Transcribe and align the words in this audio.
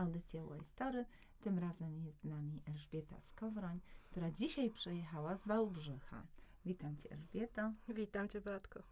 audycję 0.00 0.42
Y-Story. 0.60 1.04
Tym 1.40 1.58
razem 1.58 1.98
jest 1.98 2.20
z 2.20 2.24
nami 2.24 2.62
Elżbieta 2.66 3.20
Skowroń, 3.20 3.80
która 4.10 4.30
dzisiaj 4.30 4.70
przyjechała 4.70 5.36
z 5.36 5.46
Wałbrzycha. 5.46 6.22
Witam 6.64 6.96
Cię 6.96 7.10
Elżbieto. 7.10 7.72
Witam 7.88 8.28
Cię 8.28 8.40
Beatko. 8.40 8.82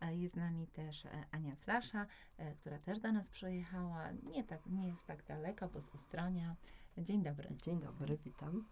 E, 0.00 0.16
Jest 0.16 0.34
z 0.34 0.36
nami 0.36 0.66
też 0.66 1.06
e, 1.06 1.24
Ania 1.30 1.56
Flasza, 1.56 2.06
e, 2.36 2.54
która 2.54 2.78
też 2.78 2.98
do 2.98 3.12
nas 3.12 3.28
przyjechała. 3.28 4.10
Nie, 4.12 4.44
tak, 4.44 4.66
nie 4.66 4.88
jest 4.88 5.06
tak 5.06 5.24
daleko, 5.26 5.68
bo 5.68 5.80
z 5.80 5.94
Ustronia. 5.94 6.56
Dzień 6.98 7.22
dobry. 7.22 7.48
Dzień 7.64 7.80
dobry, 7.80 8.18
witam. 8.24 8.64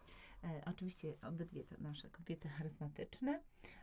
E, 0.45 0.63
Oczywiście 0.65 1.15
obydwie 1.29 1.65
to 1.65 1.75
nasze 1.81 2.11
kobiety 2.11 2.49
charyzmatyczne, 2.49 3.41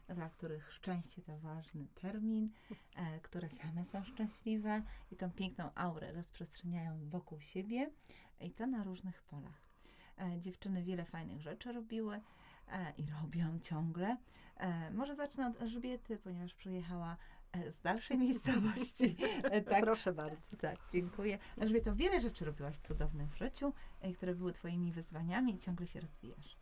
dla 0.10 0.30
których 0.30 0.74
szczęście 0.74 1.22
to 1.22 1.38
ważny 1.38 1.88
termin, 2.02 2.50
e, 2.96 3.20
które 3.20 3.50
same 3.50 3.86
są 3.86 4.04
szczęśliwe 4.04 4.84
i 5.12 5.16
tą 5.16 5.32
piękną 5.32 5.70
aurę 5.76 6.12
rozprzestrzeniają 6.12 7.10
wokół 7.10 7.42
siebie 7.42 7.90
i 8.42 8.52
to 8.52 8.68
na 8.68 8.84
różnych 8.84 9.24
polach. 9.24 9.62
E, 10.18 10.40
Dziewczyny 10.40 10.84
wiele 10.84 11.06
fajnych 11.06 11.42
rzeczy 11.42 11.72
robiły 11.74 12.22
e, 12.68 12.94
i 12.98 13.06
robią 13.22 13.60
ciągle. 13.60 14.18
E, 14.58 14.92
Może 14.92 15.16
zacznę 15.16 15.48
od 15.48 15.62
Elżbiety, 15.62 16.18
ponieważ 16.18 16.54
przyjechała 16.54 17.12
e, 17.14 17.18
z 17.70 17.82
dalszej 17.82 18.18
miejscowości. 18.28 19.18
E, 19.44 19.62
Tak, 19.70 19.84
Proszę 19.84 20.14
bardzo. 20.14 20.58
tak, 20.58 20.78
dziękuję. 20.92 21.38
Elżbieto, 21.58 21.96
wiele 21.96 22.22
rzeczy 22.22 22.46
robiłaś 22.46 22.78
cudownych 22.78 23.30
w 23.30 23.38
życiu, 23.38 23.74
e, 24.02 24.14
które 24.14 24.36
były 24.36 24.54
twoimi 24.54 24.92
wyzwaniami 24.92 25.56
i 25.56 25.58
ciągle 25.60 25.88
się 25.88 26.00
rozwijasz. 26.00 26.58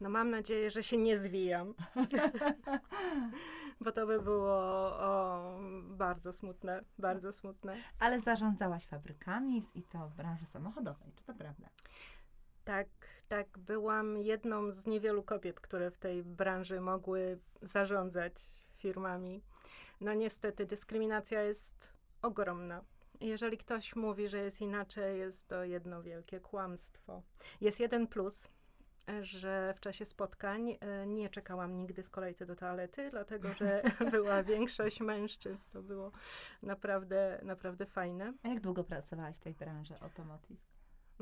No 0.00 0.10
mam 0.10 0.30
nadzieję, 0.30 0.70
że 0.70 0.82
się 0.82 0.98
nie 0.98 1.18
zwijam. 1.18 1.74
Bo 3.80 3.92
to 3.92 4.06
by 4.06 4.22
było 4.22 4.54
o, 5.00 5.58
bardzo 5.82 6.32
smutne, 6.32 6.84
bardzo 6.98 7.32
smutne. 7.32 7.76
Ale 7.98 8.20
zarządzałaś 8.20 8.86
fabrykami 8.86 9.62
i 9.74 9.82
to 9.82 10.08
w 10.08 10.14
branży 10.14 10.46
samochodowej, 10.46 11.12
czy 11.16 11.24
to 11.24 11.34
prawda? 11.34 11.68
Tak, 12.64 12.88
tak, 13.28 13.58
byłam 13.58 14.18
jedną 14.18 14.72
z 14.72 14.86
niewielu 14.86 15.22
kobiet, 15.22 15.60
które 15.60 15.90
w 15.90 15.98
tej 15.98 16.22
branży 16.22 16.80
mogły 16.80 17.38
zarządzać 17.62 18.34
firmami. 18.76 19.42
No 20.02 20.14
niestety 20.14 20.66
dyskryminacja 20.66 21.42
jest 21.42 21.92
ogromna. 22.22 22.84
Jeżeli 23.20 23.58
ktoś 23.58 23.96
mówi, 23.96 24.28
że 24.28 24.38
jest 24.38 24.60
inaczej, 24.60 25.18
jest 25.18 25.48
to 25.48 25.64
jedno 25.64 26.02
wielkie 26.02 26.40
kłamstwo. 26.40 27.22
Jest 27.60 27.80
jeden 27.80 28.06
plus, 28.06 28.48
że 29.20 29.74
w 29.76 29.80
czasie 29.80 30.04
spotkań 30.04 30.76
e, 30.80 31.06
nie 31.06 31.28
czekałam 31.28 31.76
nigdy 31.76 32.02
w 32.02 32.10
kolejce 32.10 32.46
do 32.46 32.56
toalety, 32.56 33.10
dlatego 33.10 33.54
że 33.54 33.82
była 34.12 34.42
większość 34.42 35.00
mężczyzn. 35.00 35.70
To 35.72 35.82
było 35.82 36.12
naprawdę, 36.62 37.40
naprawdę 37.42 37.86
fajne. 37.86 38.32
A 38.42 38.48
jak 38.48 38.60
długo 38.60 38.84
pracowałaś 38.84 39.36
w 39.36 39.40
tej 39.40 39.54
branży 39.54 39.94
automotive? 40.00 40.71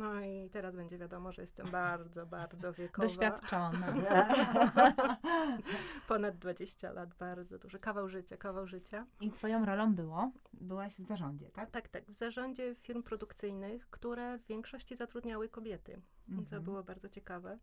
No 0.00 0.20
i 0.20 0.50
teraz 0.50 0.76
będzie 0.76 0.98
wiadomo, 0.98 1.32
że 1.32 1.42
jestem 1.42 1.70
bardzo, 1.70 2.26
bardzo 2.26 2.72
wiekowa. 2.72 3.08
Doświadczona. 3.08 3.94
Ponad 6.08 6.38
20 6.38 6.92
lat, 6.92 7.14
bardzo 7.14 7.58
duży. 7.58 7.78
Kawał 7.78 8.08
życia, 8.08 8.36
kawał 8.36 8.66
życia. 8.66 9.06
I 9.20 9.30
twoją 9.30 9.64
rolą 9.64 9.94
było, 9.94 10.32
byłaś 10.52 10.94
w 10.96 11.02
zarządzie, 11.02 11.50
tak? 11.50 11.70
Tak, 11.70 11.88
tak. 11.88 12.04
W 12.10 12.14
zarządzie 12.14 12.74
firm 12.74 13.02
produkcyjnych, 13.02 13.90
które 13.90 14.38
w 14.38 14.46
większości 14.46 14.96
zatrudniały 14.96 15.48
kobiety, 15.48 16.02
co 16.26 16.32
Mhm. 16.40 16.62
było 16.62 16.82
bardzo 16.82 17.08
ciekawe. 17.08 17.58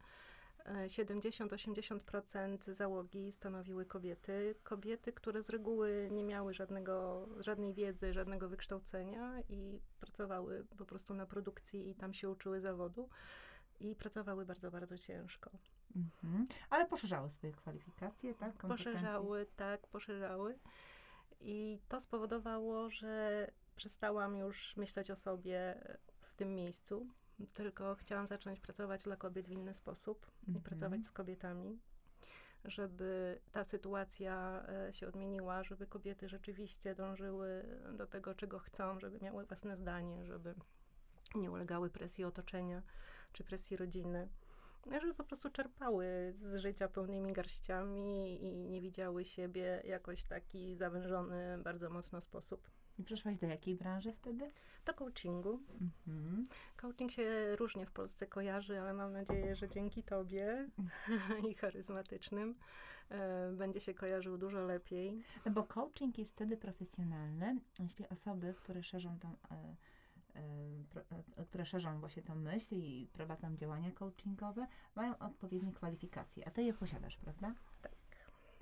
E, 0.68 0.88
70-80% 0.88 2.74
załogi 2.74 3.32
stanowiły 3.32 3.86
kobiety. 3.86 4.56
Kobiety, 4.64 5.14
które 5.14 5.44
z 5.44 5.50
reguły 5.50 6.10
nie 6.12 6.24
miały 6.24 6.54
żadnego, 6.54 7.28
żadnej 7.40 7.74
wiedzy, 7.74 8.14
żadnego 8.14 8.50
wykształcenia 8.50 9.42
i 9.50 9.80
pracowały 10.00 10.66
po 10.78 10.86
prostu 10.86 11.14
na 11.14 11.26
produkcji 11.26 11.90
i 11.90 11.96
tam 11.96 12.14
się 12.14 12.30
uczyły 12.30 12.62
zawodu. 12.62 13.10
I 13.80 13.96
pracowały 13.96 14.46
bardzo, 14.46 14.72
bardzo 14.72 14.98
ciężko. 14.98 15.52
Mhm. 15.96 16.46
Ale 16.70 16.86
poszerzały 16.86 17.30
swoje 17.30 17.54
kwalifikacje, 17.54 18.34
tak? 18.34 18.54
Poszerzały, 18.58 19.46
tak, 19.56 19.88
poszerzały. 19.88 20.60
I 21.40 21.80
to 21.88 22.00
spowodowało, 22.00 22.90
że 22.90 23.48
przestałam 23.76 24.36
już 24.36 24.78
myśleć 24.78 25.12
o 25.12 25.16
sobie 25.16 25.84
w 26.22 26.36
tym 26.36 26.56
miejscu, 26.56 27.08
tylko 27.54 27.96
chciałam 27.96 28.28
zacząć 28.28 28.60
pracować 28.60 29.04
dla 29.04 29.16
kobiet 29.16 29.48
w 29.48 29.52
inny 29.52 29.74
sposób 29.74 30.28
i 30.48 30.48
Mhm. 30.48 30.64
pracować 30.64 31.06
z 31.06 31.12
kobietami, 31.12 31.80
żeby 32.66 33.40
ta 33.52 33.64
sytuacja 33.64 34.66
e, 34.68 34.94
się 34.94 35.08
odmieniła, 35.08 35.64
żeby 35.64 35.88
kobiety 35.88 36.30
rzeczywiście 36.30 36.96
dążyły 36.96 37.66
do 37.94 38.08
tego, 38.08 38.36
czego 38.36 38.60
chcą, 38.60 39.00
żeby 39.00 39.20
miały 39.22 39.46
własne 39.46 39.78
zdanie, 39.78 40.26
żeby 40.26 40.56
nie 41.36 41.52
ulegały 41.52 41.90
presji 41.90 42.24
otoczenia 42.24 42.82
czy 43.34 43.44
presji 43.44 43.78
rodziny 43.78 44.30
żeby 44.92 45.14
po 45.14 45.24
prostu 45.24 45.50
czerpały 45.50 46.34
z 46.38 46.56
życia 46.56 46.88
pełnymi 46.88 47.34
garściami 47.34 48.44
i 48.44 48.70
nie 48.70 48.82
widziały 48.82 49.26
siebie 49.26 49.82
jakoś 49.86 50.24
taki 50.24 50.76
zawężony 50.76 51.58
bardzo 51.64 51.90
mocno 51.90 52.22
sposób. 52.22 52.70
I 52.98 53.04
przyszłaś 53.04 53.38
do 53.38 53.48
jakiej 53.48 53.76
branży 53.76 54.14
wtedy? 54.14 54.52
Do 54.86 54.94
coachingu. 54.94 55.60
Mhm. 55.82 56.44
Coaching 56.78 57.12
się 57.12 57.56
różnie 57.56 57.86
w 57.86 57.92
Polsce 57.92 58.28
kojarzy, 58.28 58.82
ale 58.82 58.94
mam 58.94 59.14
nadzieję, 59.14 59.56
że 59.56 59.70
dzięki 59.70 60.04
tobie 60.04 60.70
i 61.50 61.54
charyzmatycznym 61.54 62.56
e, 63.10 63.52
będzie 63.52 63.80
się 63.80 63.94
kojarzył 63.94 64.38
dużo 64.38 64.62
lepiej. 64.62 65.24
No 65.46 65.52
Bo 65.52 65.64
coaching 65.64 66.18
jest 66.18 66.32
wtedy 66.32 66.58
profesjonalny, 66.58 67.60
jeśli 67.80 68.10
osoby, 68.10 68.54
które 68.58 68.84
szerzą 68.84 69.20
tą, 69.20 69.36
e, 69.52 69.76
e, 70.36 70.44
pro, 70.90 71.02
e, 71.38 71.46
które 71.46 71.66
szerzą 71.66 72.00
właśnie 72.00 72.24
tą 72.24 72.36
myśl 72.36 72.76
i 72.76 73.08
prowadzą 73.14 73.56
działania 73.56 73.92
coachingowe, 73.92 74.68
mają 74.96 75.18
odpowiednie 75.18 75.74
kwalifikacje, 75.74 76.48
a 76.48 76.52
ty 76.52 76.64
je 76.64 76.74
posiadasz, 76.74 77.18
prawda? 77.18 77.54
Tak. 77.82 77.92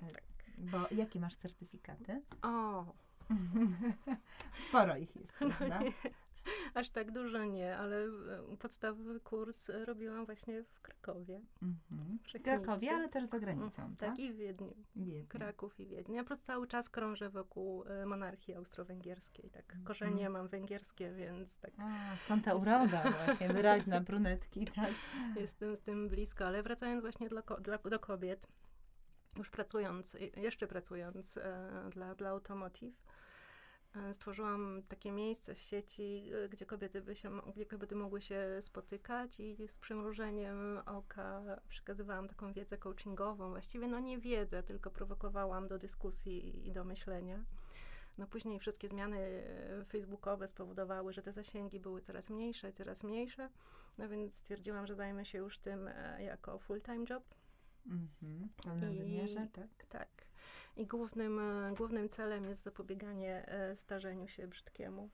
E, 0.02 0.12
tak. 0.12 0.24
Bo 0.58 0.86
jakie 0.90 1.20
masz 1.20 1.36
certyfikaty? 1.36 2.22
O, 2.42 2.84
Sporo 4.68 4.96
ich 4.96 5.16
jest, 5.16 5.32
prawda? 5.32 5.80
aż 6.74 6.90
tak 6.90 7.12
dużo 7.12 7.44
nie, 7.44 7.76
ale 7.76 7.96
e, 8.04 8.56
podstawowy 8.58 9.20
kurs 9.20 9.70
e, 9.70 9.84
robiłam 9.84 10.26
właśnie 10.26 10.62
w 10.62 10.80
Krakowie. 10.80 11.40
Mhm. 11.62 12.18
w 12.38 12.42
Krakowie, 12.42 12.90
ale 12.90 13.08
też 13.08 13.24
za 13.28 13.38
granicą, 13.38 13.82
Mhm, 13.82 13.96
tak? 13.96 14.10
Tak, 14.10 14.18
i 14.18 14.32
w 14.32 14.36
Wiedniu. 14.36 14.74
Wiedniu. 14.96 15.26
Kraków 15.28 15.80
i 15.80 15.86
Wiednia. 15.86 16.16
Ja 16.16 16.22
po 16.22 16.26
prostu 16.26 16.46
cały 16.46 16.66
czas 16.66 16.88
krążę 16.88 17.30
wokół 17.30 17.84
e, 17.86 18.06
monarchii 18.06 18.54
austro-węgierskiej. 18.54 19.50
Tak, 19.50 19.64
Mhm. 19.64 19.84
korzenie 19.84 20.30
mam 20.30 20.48
węgierskie, 20.48 21.12
więc 21.12 21.58
tak 21.60 21.70
A, 21.78 22.16
stąd 22.24 22.44
ta 22.44 22.54
uroda 22.54 23.02
właśnie, 23.24 23.48
wyraźna 23.48 24.00
brunetki, 24.00 24.66
tak? 24.66 24.90
jestem 25.40 25.76
z 25.76 25.80
tym 25.80 26.08
blisko. 26.08 26.46
Ale 26.46 26.62
wracając 26.62 27.00
właśnie 27.02 27.28
dla, 27.28 27.42
ko- 27.42 27.60
dla, 27.60 27.78
do 27.78 27.98
kobiet, 27.98 28.48
już 29.36 29.50
pracując, 29.50 30.16
jeszcze 30.36 30.66
pracując 30.66 31.36
e, 31.36 31.70
dla, 31.92 32.14
dla 32.14 32.30
Automotive, 32.30 32.94
stworzyłam 34.12 34.82
takie 34.88 35.12
miejsce 35.12 35.54
w 35.54 35.58
sieci, 35.58 36.30
e, 36.44 36.48
gdzie 36.48 36.66
kobiety, 36.66 37.02
by 37.02 37.16
się, 37.16 37.40
gdzie 37.54 37.66
kobiety 37.66 37.94
mogły 37.94 38.22
się 38.22 38.58
spotykać 38.60 39.40
i 39.40 39.68
z 39.68 39.78
przymrużeniem 39.78 40.78
oka 40.86 41.42
przekazywałam 41.68 42.28
taką 42.28 42.52
wiedzę 42.52 42.78
coachingową. 42.78 43.50
Właściwie 43.50 43.88
no 43.88 44.00
nie 44.00 44.18
wiedzę, 44.18 44.62
tylko 44.62 44.90
prowokowałam 44.90 45.68
do 45.68 45.78
dyskusji 45.78 46.68
i 46.68 46.72
do 46.72 46.84
myślenia. 46.84 47.44
No 48.18 48.26
później 48.26 48.58
wszystkie 48.58 48.88
zmiany 48.88 49.18
e, 49.18 49.84
facebookowe 49.84 50.48
spowodowały, 50.48 51.12
że 51.12 51.22
te 51.22 51.32
zasięgi 51.32 51.80
były 51.80 52.00
coraz 52.00 52.30
mniejsze, 52.30 52.72
coraz 52.72 53.02
mniejsze. 53.02 53.50
No 53.98 54.08
więc 54.08 54.34
stwierdziłam, 54.34 54.86
że 54.86 54.94
zajmę 54.94 55.24
się 55.24 55.38
już 55.38 55.58
tym 55.58 55.88
e, 55.88 56.22
jako 56.22 56.58
full-time 56.58 57.04
job. 57.10 57.34
Mhm. 57.86 58.48
W 58.56 58.62
pełnym 58.64 58.94
I- 58.94 58.98
wymiarze, 58.98 59.48
tak? 59.52 59.86
Tak. 59.88 60.25
I 60.76 60.86
głównym, 60.86 61.38
e, 61.38 61.74
głównym 61.74 62.08
celem 62.08 62.44
jest 62.44 62.62
zapobieganie 62.62 63.48
e, 63.48 63.76
starzeniu 63.76 64.28
się 64.28 64.46
brzydkiemu. 64.48 65.10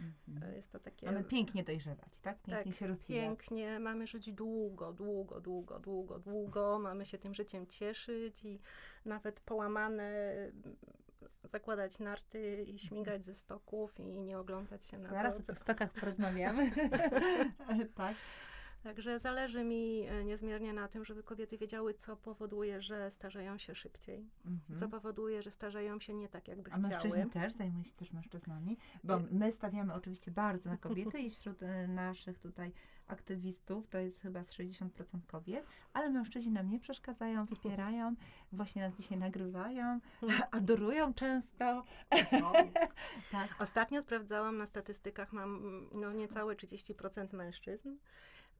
Mhm. 0.00 0.52
E, 0.52 0.56
Jest 0.56 0.72
to 0.72 0.80
takie... 0.80 1.06
Mamy 1.06 1.24
pięknie 1.24 1.64
dojrzewać, 1.64 2.20
tak? 2.22 2.42
Pięknie 2.42 2.72
Tak, 2.72 2.78
się 2.80 2.86
rozwijać. 2.86 3.24
Pięknie, 3.24 3.80
mamy 3.80 4.06
żyć 4.06 4.32
długo, 4.32 4.92
długo, 4.92 5.40
długo, 5.40 5.78
długo, 5.78 6.18
długo. 6.18 6.78
Mamy 6.78 7.06
się 7.06 7.18
tym 7.18 7.34
życiem 7.34 7.66
cieszyć 7.66 8.44
i 8.44 8.60
nawet 9.04 9.40
połamane 9.40 10.12
m, 10.64 10.76
zakładać 11.44 11.98
narty 11.98 12.62
i 12.62 12.78
śmigać 12.78 13.24
ze 13.24 13.34
stoków 13.34 14.00
i 14.00 14.20
nie 14.20 14.38
oglądać 14.38 14.86
się 14.86 14.98
na 14.98 15.08
Zaraz 15.10 15.34
to, 15.34 15.40
o 15.40 15.42
co, 15.42 15.52
tych 15.52 15.62
stokach 15.62 15.92
porozmawiamy. 15.92 16.70
tak. 17.94 18.16
Także 18.84 19.18
zależy 19.18 19.64
mi 19.64 20.00
e, 20.02 20.24
niezmiernie 20.24 20.72
na 20.72 20.88
tym, 20.88 21.04
żeby 21.04 21.22
kobiety 21.22 21.58
wiedziały, 21.58 21.94
co 21.94 22.16
powoduje, 22.16 22.82
że 22.82 23.10
starzeją 23.10 23.58
się 23.58 23.74
szybciej, 23.74 24.26
Mhm. 24.46 24.78
co 24.78 24.88
powoduje, 24.88 25.42
że 25.42 25.50
starzeją 25.50 26.00
się 26.00 26.14
nie 26.14 26.28
tak, 26.28 26.48
jakby 26.48 26.72
A 26.72 26.78
mężczyźni 26.78 27.10
chciały. 27.10 27.30
też, 27.30 27.52
zajmuje 27.52 27.84
się 27.84 27.92
też 27.92 28.12
mężczyznami, 28.12 28.76
bo 29.04 29.16
Y- 29.16 29.26
my 29.30 29.52
stawiamy 29.52 29.94
oczywiście 29.94 30.30
bardzo 30.30 30.70
na 30.70 30.76
kobiety 30.76 31.18
i 31.26 31.30
wśród 31.30 31.62
e, 31.62 31.88
naszych 31.88 32.38
tutaj 32.38 32.72
aktywistów 33.06 33.88
to 33.88 33.98
jest 33.98 34.20
chyba 34.20 34.44
z 34.44 34.52
60% 34.52 34.88
kobiet, 35.26 35.66
ale 35.92 36.10
mężczyźni 36.10 36.52
nam 36.52 36.70
nie 36.70 36.80
przeszkadzają, 36.80 37.46
wspierają, 37.46 38.14
właśnie 38.52 38.82
nas 38.82 38.94
dzisiaj 38.94 39.18
nagrywają, 39.18 40.00
adorują 40.50 41.14
często. 41.14 41.84
tak. 43.32 43.56
Ostatnio 43.62 44.02
sprawdzałam 44.02 44.56
na 44.56 44.66
statystykach, 44.66 45.32
mam 45.32 45.56
mm, 45.56 45.88
no, 45.92 46.12
niecałe 46.12 46.54
30% 46.54 47.32
mężczyzn, 47.34 47.96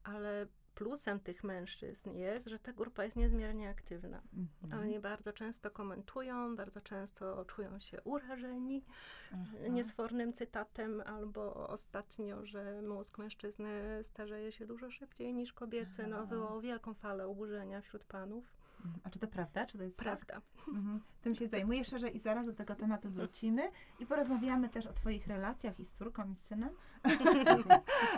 ale 0.05 0.47
plusem 0.75 1.19
tych 1.19 1.43
mężczyzn 1.43 2.11
jest, 2.11 2.47
że 2.47 2.59
ta 2.59 2.73
grupa 2.73 3.03
jest 3.03 3.15
niezmiernie 3.15 3.69
aktywna. 3.69 4.21
Mhm. 4.63 4.81
Oni 4.81 4.99
bardzo 4.99 5.33
często 5.33 5.71
komentują, 5.71 6.55
bardzo 6.55 6.81
często 6.81 7.45
czują 7.45 7.79
się 7.79 8.01
urażeni 8.01 8.85
Aha. 9.33 9.57
niesfornym 9.69 10.33
cytatem, 10.33 11.03
albo 11.05 11.67
ostatnio, 11.69 12.45
że 12.45 12.81
mózg 12.81 13.17
mężczyzny 13.17 13.99
starzeje 14.03 14.51
się 14.51 14.65
dużo 14.65 14.91
szybciej 14.91 15.33
niż 15.33 15.53
kobiecy. 15.53 16.07
No, 16.07 16.25
wywołał 16.25 16.61
wielką 16.61 16.93
falę 16.93 17.27
oburzenia 17.27 17.81
wśród 17.81 18.03
panów. 18.03 18.54
A 19.03 19.09
czy 19.09 19.19
to 19.19 19.27
prawda? 19.27 19.65
Czy 19.65 19.77
to 19.77 19.83
jest 19.83 19.97
tak? 19.97 20.03
Prawda. 20.03 20.41
Mhm. 20.67 21.01
Tym 21.21 21.35
się 21.35 21.47
zajmuję 21.47 21.85
szerzej 21.85 22.15
i 22.15 22.19
zaraz 22.19 22.45
do 22.45 22.53
tego 22.53 22.75
tematu 22.75 23.09
wrócimy 23.09 23.71
i 23.99 24.05
porozmawiamy 24.05 24.69
też 24.69 24.85
o 24.85 24.93
Twoich 24.93 25.27
relacjach 25.27 25.79
i 25.79 25.85
z 25.85 25.91
córką, 25.91 26.31
i 26.31 26.35
z 26.35 26.43
synem. 26.43 26.69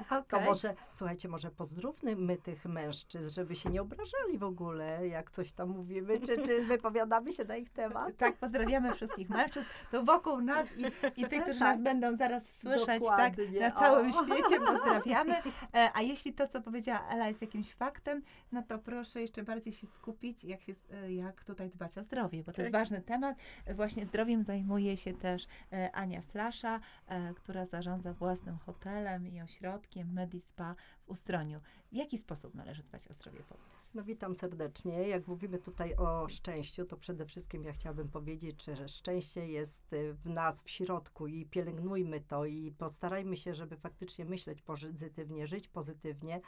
To 0.10 0.20
Okej. 0.20 0.46
może, 0.46 0.76
słuchajcie, 0.90 1.30
może 1.30 1.52
pozdrówmy 1.52 2.38
tych 2.38 2.66
mężczyzn, 2.66 3.30
żeby 3.30 3.56
się 3.56 3.70
nie 3.70 3.82
obrażali 3.82 4.38
w 4.38 4.44
ogóle, 4.44 5.08
jak 5.08 5.32
coś 5.32 5.52
tam 5.52 5.70
mówimy, 5.70 6.20
czy, 6.20 6.42
czy 6.44 6.62
wypowiadamy 6.76 7.34
się 7.34 7.44
na 7.46 7.56
ich 7.56 7.70
temat. 7.70 8.18
Tak, 8.18 8.38
pozdrawiamy 8.38 8.94
wszystkich 8.94 9.30
mężczyzn, 9.30 9.66
to 9.92 10.04
wokół 10.04 10.42
nas 10.42 10.68
i, 10.78 10.86
i 11.22 11.26
tych, 11.28 11.44
którzy 11.44 11.60
Tak. 11.60 11.76
nas 11.78 11.84
będą 11.84 12.18
zaraz 12.18 12.60
słyszeć, 12.60 13.04
tak, 13.18 13.34
na 13.60 13.72
całym 13.72 14.10
O. 14.10 14.24
świecie, 14.26 14.60
pozdrawiamy. 14.66 15.36
E, 15.74 15.92
A 15.94 16.02
jeśli 16.02 16.34
to, 16.34 16.48
co 16.48 16.62
powiedziała 16.62 17.08
Ela 17.10 17.28
jest 17.28 17.42
jakimś 17.42 17.74
faktem, 17.74 18.22
no 18.52 18.64
to 18.64 18.80
proszę 18.80 19.22
jeszcze 19.22 19.44
bardziej 19.44 19.74
się 19.74 19.88
skupić, 19.88 20.44
jak, 20.44 20.57
się, 20.62 20.76
e, 20.92 21.14
jak 21.14 21.44
tutaj 21.44 21.70
dbać 21.70 21.98
o 21.98 22.04
zdrowie, 22.04 22.44
bo 22.44 22.52
to 22.52 22.62
jest 22.62 22.74
Tak. 22.74 22.82
ważny 22.82 23.02
temat. 23.02 23.38
Właśnie 23.76 24.06
zdrowiem 24.06 24.44
zajmuje 24.44 24.98
się 24.98 25.14
też 25.14 25.48
e, 25.74 25.92
Ania 25.92 26.22
Flasza, 26.22 26.80
e, 27.08 27.34
która 27.34 27.66
zarządza 27.66 28.14
własnym 28.14 28.58
hotelem 28.58 29.28
i 29.28 29.42
ośrodkiem 29.42 30.14
Medispa 30.14 30.76
w 31.06 31.10
Ustroniu. 31.10 31.60
W 31.92 31.96
jaki 31.96 32.18
sposób 32.18 32.56
należy 32.56 32.84
dbać 32.84 33.08
o 33.08 33.14
zdrowie? 33.14 33.40
Powiedz. 33.50 33.90
No 33.94 34.04
witam 34.04 34.36
serdecznie. 34.36 35.08
Jak 35.08 35.28
mówimy 35.28 35.58
tutaj 35.58 35.96
o 35.96 36.30
szczęściu, 36.30 36.86
to 36.86 36.98
przede 36.98 37.26
wszystkim 37.26 37.64
ja 37.64 37.74
chciałabym 37.74 38.10
powiedzieć, 38.10 38.64
że 38.64 38.88
szczęście 38.88 39.48
jest 39.48 39.96
w 40.14 40.30
nas, 40.30 40.64
w 40.64 40.70
środku 40.70 41.28
i 41.28 41.46
pielęgnujmy 41.46 42.20
to 42.22 42.46
i 42.46 42.72
postarajmy 42.72 43.38
się, 43.38 43.54
żeby 43.54 43.78
faktycznie 43.78 44.26
myśleć 44.26 44.62
pozytywnie, 44.62 45.48
żyć 45.48 45.68
pozytywnie 45.68 46.42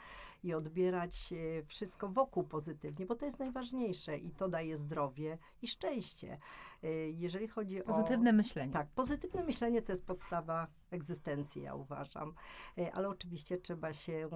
i 0.44 0.54
odbierać 0.54 1.34
wszystko 1.66 2.08
wokół 2.08 2.44
pozytywnie, 2.44 3.06
bo 3.06 3.14
to 3.14 3.26
jest 3.26 3.38
najważniejsze 3.38 3.99
i 4.08 4.30
to 4.30 4.48
daje 4.48 4.76
zdrowie 4.76 5.38
i 5.62 5.66
szczęście. 5.66 6.38
Y, 6.84 7.14
Jeżeli 7.16 7.48
chodzi 7.48 7.84
o... 7.84 7.86
Pozytywne 7.86 8.32
myślenie. 8.32 8.72
Tak, 8.72 8.88
pozytywne 8.88 9.44
myślenie 9.44 9.82
to 9.82 9.92
jest 9.92 10.06
podstawa 10.06 10.66
egzystencji, 10.90 11.62
ja 11.62 11.74
uważam. 11.74 12.34
E, 12.78 12.92
Ale 12.92 13.08
oczywiście 13.08 13.58
trzeba 13.58 13.92
się 13.92 14.28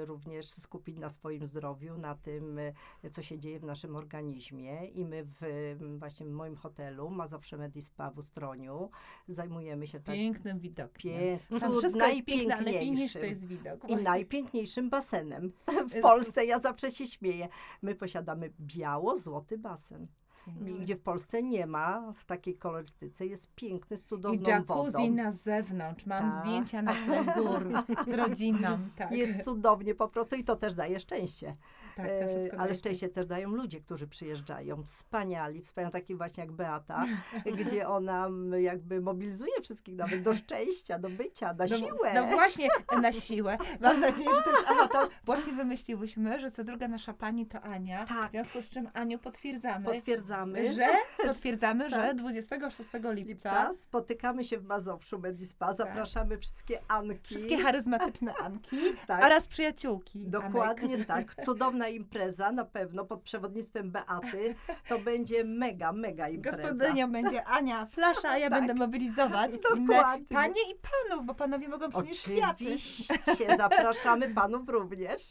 e, 0.00 0.04
również 0.04 0.50
skupić 0.50 0.98
na 0.98 1.08
swoim 1.08 1.46
zdrowiu, 1.46 1.98
na 1.98 2.14
tym, 2.14 2.58
e, 2.58 3.10
co 3.10 3.22
się 3.22 3.38
dzieje 3.38 3.60
w 3.60 3.64
naszym 3.64 3.96
organizmie. 3.96 4.86
I 4.86 5.04
my 5.04 5.24
w, 5.40 5.76
właśnie 5.98 6.26
w 6.26 6.30
moim 6.30 6.56
hotelu, 6.56 7.10
Mazowsze 7.10 7.56
Medispa 7.56 8.10
w 8.10 8.18
Ustroniu, 8.18 8.90
zajmujemy 9.28 9.86
się 9.86 9.98
Z 9.98 10.02
tak 10.02 10.14
pięknym 10.14 10.58
widokiem. 10.58 11.12
pie, 11.18 11.38
Tam 11.60 11.78
wszystko 11.78 12.06
jest 12.06 12.24
piękne, 12.24 12.56
ale 12.56 12.72
to 13.12 13.18
jest 13.26 13.44
widok. 13.44 13.88
I 13.90 13.96
najpiękniejszym 13.96 14.90
basenem 14.90 15.52
w 15.90 15.94
Y, 15.94 16.00
Polsce. 16.00 16.44
Ja 16.44 16.58
zawsze 16.60 16.90
się 16.90 17.06
śmieję. 17.06 17.48
My 17.82 17.94
posiadamy 17.94 18.52
biało-złoty 18.60 19.58
basen, 19.58 20.02
Pięknie. 20.46 20.72
gdzie 20.72 20.96
w 20.96 21.00
Polsce 21.02 21.42
nie 21.42 21.66
ma 21.66 22.12
w 22.16 22.24
takiej 22.24 22.56
kolorystyce. 22.56 23.26
Jest 23.26 23.54
piękny, 23.54 23.96
z 23.96 24.04
cudowną 24.04 24.40
I 24.42 24.48
jacuzzi 24.48 24.92
wodą. 24.92 25.10
na 25.10 25.32
zewnątrz. 25.32 26.06
Mam 26.06 26.30
Tak. 26.30 26.46
zdjęcia 26.46 26.82
na 26.82 26.94
tle 27.04 27.24
gór 27.24 27.66
z 28.12 28.14
rodziną. 28.14 28.78
Tak, 28.96 29.12
Jest 29.12 29.44
cudownie 29.44 29.94
po 29.94 30.08
prostu 30.08 30.36
i 30.36 30.44
to 30.44 30.56
też 30.56 30.74
daje 30.74 31.00
szczęście. 31.00 31.56
Tak, 32.02 32.54
E, 32.54 32.60
ale 32.60 32.74
szczęście 32.74 33.08
też 33.08 33.26
dają 33.26 33.50
ludzie, 33.50 33.80
którzy 33.80 34.06
przyjeżdżają. 34.06 34.82
Wspaniali, 34.82 35.62
wspaniali, 35.62 35.92
taki 35.92 36.14
właśnie 36.14 36.40
jak 36.44 36.52
Beata, 36.52 37.04
gdzie 37.64 37.88
ona 37.88 38.28
jakby 38.58 39.00
mobilizuje 39.00 39.52
wszystkich 39.62 39.96
nawet 39.96 40.22
do 40.22 40.34
szczęścia, 40.34 40.98
do 40.98 41.08
bycia, 41.10 41.54
na 41.54 41.64
No, 41.70 41.76
siłę. 41.76 42.12
no 42.14 42.24
właśnie, 42.26 42.68
na 43.02 43.12
siłę. 43.12 43.58
Mam 43.80 44.00
nadzieję, 44.00 44.30
że 44.36 44.42
to 44.42 44.50
jest, 44.50 44.64
aha, 44.68 44.88
to 44.92 45.08
właśnie 45.24 45.52
wymyśliłyśmy, 45.52 46.40
że 46.40 46.50
co 46.50 46.64
druga 46.64 46.88
nasza 46.88 47.14
pani 47.14 47.46
to 47.46 47.60
Ania. 47.60 48.06
W 48.06 48.08
Tak. 48.08 48.30
związku 48.30 48.62
z 48.62 48.68
czym, 48.68 48.88
Aniu, 48.94 49.18
potwierdzamy, 49.18 49.84
Potwierdzamy. 49.86 50.72
że, 50.72 50.86
potwierdzamy, 51.26 51.90
że 51.90 51.96
Tak. 51.96 52.16
26 52.16 52.90
lipca 52.94 53.30
Lipca 53.30 53.72
spotykamy 53.74 54.44
się 54.44 54.58
w 54.58 54.64
Mazowszu 54.64 55.18
Medispa. 55.18 55.74
Zapraszamy 55.74 56.38
wszystkie 56.38 56.78
Anki. 56.88 57.18
wszystkie 57.34 57.58
charyzmatyczne 57.58 58.34
Anki 58.34 58.76
Tak. 59.06 59.24
oraz 59.24 59.46
przyjaciółki 59.46 60.18
Anek. 60.18 60.30
Dokładnie 60.30 61.04
tak. 61.04 61.34
Cudowna 61.44 61.88
impreza 61.90 62.52
na 62.52 62.64
pewno 62.64 63.04
pod 63.04 63.22
przewodnictwem 63.22 63.90
Beaty. 63.90 64.54
To 64.88 64.98
będzie 64.98 65.44
mega, 65.44 65.92
mega 65.92 66.28
impreza. 66.28 66.56
Gospodynią 66.62 67.12
będzie 67.12 67.44
Ania 67.44 67.86
Flasza, 67.86 68.28
a 68.28 68.38
ja 68.38 68.50
Tak. 68.50 68.58
będę 68.58 68.74
mobilizować 68.74 69.50
Dokładnie. 69.58 70.26
panie 70.36 70.60
i 70.70 70.74
panów, 71.08 71.26
bo 71.26 71.34
panowie 71.34 71.68
mogą 71.68 71.90
przynieść 71.90 72.22
kwiaty. 72.22 72.64
Oczywiście, 72.64 73.56
zapraszamy 73.56 74.34
panów 74.34 74.68
również. 74.68 75.22